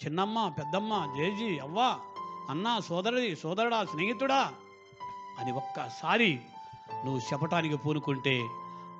చిన్నమ్మ 0.05 0.53
పెద్దమ్మ 0.57 1.13
జేజీ 1.17 1.59
అవ్వ 1.59 1.99
అన్న 2.49 2.79
సోదరుడి 2.79 3.35
సోదరుడా 3.35 3.85
స్నేహితుడా 3.85 4.53
అని 5.39 5.51
ఒక్కసారి 5.51 6.39
నువ్వు 7.05 7.19
చెప్పటానికి 7.19 7.77
పూనుకుంటే 7.77 8.47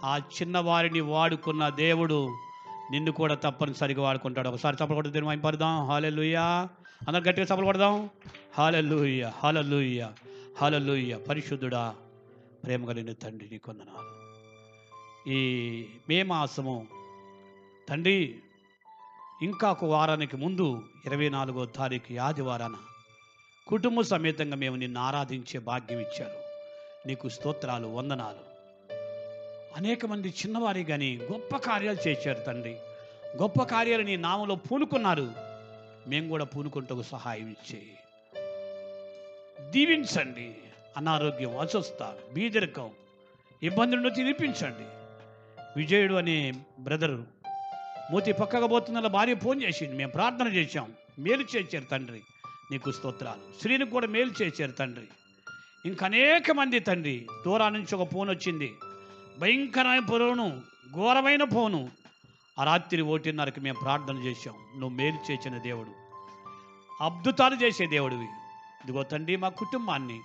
ఆ 0.05 0.17
చిన్నవారిని 0.17 0.99
వాడుకున్న 0.99 1.69
దేవుడు 1.69 2.35
నిన్ను 2.91 3.11
కూడా 3.11 3.35
తప్పనిసరిగా 3.35 4.01
వాడుకుంటాడు. 4.01 4.49
ఒకసారి 4.49 4.75
చప్పలు 4.75 4.93
కొట్టి 4.93 5.11
దీని 5.11 5.41
పడదాం 5.41 5.85
హాలెలుయ్యా 5.85 6.69
అందరు 7.07 7.23
గట్టిగా 7.23 7.45
చప్పలు 7.45 7.65
కొడదాం. 7.65 8.09
హాలెలుయ్య 8.53 9.31
హాలెలుయ్య 9.37 10.11
హాలెలుయ్య 10.57 11.17
పరిశుద్ధుడా 11.17 11.95
ప్రేమ 12.63 12.85
కలిగిన 12.85 13.13
తండ్రి 13.13 13.49
నీ 13.51 13.57
కొందనాలు. 13.57 14.23
ఈ 15.29 15.85
మే 16.09 16.23
మాసము 16.23 16.87
తండ్రి 17.89 18.39
ఇంకా 19.41 19.71
ఒక 19.71 19.85
వారానికి 19.85 20.37
ముందు 20.37 20.83
ఇరవై 21.05 21.29
నాలుగో 21.29 21.65
తారీఖు 21.65 22.19
ఆదివారాన 22.19 22.75
కుటుంబ 23.67 24.01
సమేతంగా 24.01 24.55
మేము 24.55 24.75
నిన్ను 24.75 24.99
ఆరాధించే 24.99 25.59
భాగ్యం 25.59 25.99
ఇచ్చారు. 25.99 26.43
నీకు 27.07 27.29
స్తోత్రాలు 27.29 27.87
వందనాలు. 27.87 28.52
అనేక 29.75 30.05
మంది 30.05 30.27
చిన్నవారి 30.27 30.83
కానీ 30.83 31.19
గొప్ప 31.31 31.57
కార్యాలు 31.57 32.07
చేశారు 32.07 32.39
తండ్రి. 32.39 32.75
గొప్ప 33.41 33.63
కార్యాలు 33.63 34.03
నీ 34.03 34.15
నామలో 34.15 34.55
పూనుకున్నారు. 34.55 35.31
మేము 36.07 36.29
కూడా 36.29 36.45
పూనుకుంటకు 36.45 37.03
సహాయం 37.03 37.49
ఇచ్చే 37.49 37.81
దీవించండి. 39.69 40.55
అనారోగ్యం 40.97 41.57
అస్వస్థ 41.57 42.13
బీదరికం. 42.33 42.89
ఇబ్బందులను 43.63 44.09
తినిపించండి 44.09 44.85
విజయుడు 45.77 46.13
అనే 46.13 46.53
బ్రదరు 46.79 47.25
మూతి 48.11 48.31
పక్కగా 48.31 48.67
పోతున్న 48.67 48.99
భార్య 48.99 49.35
ఫోన్ 49.35 49.63
చేసింది 49.63 49.97
మేము 49.97 50.11
ప్రార్థన 50.11 50.47
చేశాం. 50.47 50.93
మేలు 51.19 51.45
చేశారు 51.55 51.83
తండ్రి. 51.83 52.21
నీకు 52.71 52.91
స్తోత్రాలు. 52.91 53.61
శ్రీని 53.61 53.85
కూడా 53.85 54.07
మేలు 54.07 54.31
చేశారు 54.41 54.71
తండ్రి. 54.71 55.05
ఇంకా 55.85 56.05
అనేక 56.05 56.51
మంది 56.51 56.79
తండ్రి. 56.79 57.27
దూరా 57.45 57.69
నుంచి 57.69 57.95
ఒక 57.95 58.11
ఫోన్ 58.11 58.29
వచ్చింది. 58.29 58.71
భయంకరమైన 59.39 60.05
ఫోను 60.05 60.61
ఘోరమైన 60.93 61.43
పోను 61.43 61.91
ఆ 62.59 62.63
రాత్రి 62.63 63.01
ఓటిన్నరకు 63.01 63.59
మేము 63.59 63.79
ప్రార్థన 63.79 64.17
చేశాం. 64.17 64.53
నువ్వు 64.53 64.89
మేలు 64.89 65.31
చేసిన 65.31 65.57
దేవుడు. 65.57 65.89
అద్భుతాలు 67.03 67.55
చేసే 67.55 67.87
దేవుడివి. 67.87 68.25
ఇదిగో 68.83 69.03
తండ్రి 69.03 69.35
మా 69.35 69.49
కుటుంబాన్ని 69.49 70.19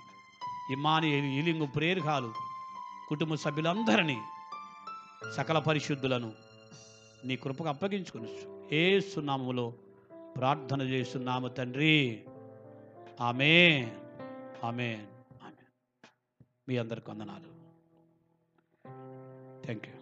ఇమాని 0.71 1.39
ఈలింగు 1.39 1.65
ప్రేయర్ 1.65 1.99
కుటుంబ 3.09 3.35
సభ్యులందరినీ 3.35 4.21
సకల 5.37 5.59
పరిశుద్ధులను 5.59 6.33
నీ 7.25 7.35
కృపకు 7.35 7.69
అప్పగించుకుని 7.69 8.27
ఏ 8.75 8.99
సున్నాములో 8.99 9.73
ప్రార్థన 10.37 10.81
చేస్తున్నాము 10.81 11.47
తండ్రి. 11.47 12.23
ఆమె 13.21 13.91
ఆమె 14.63 15.05
ఆమె 15.43 15.63
మీ 16.69 16.77
అందరికి 16.77 17.11
వందనాలు. 17.11 17.58
Thank 19.69 19.85
you. 19.85 19.98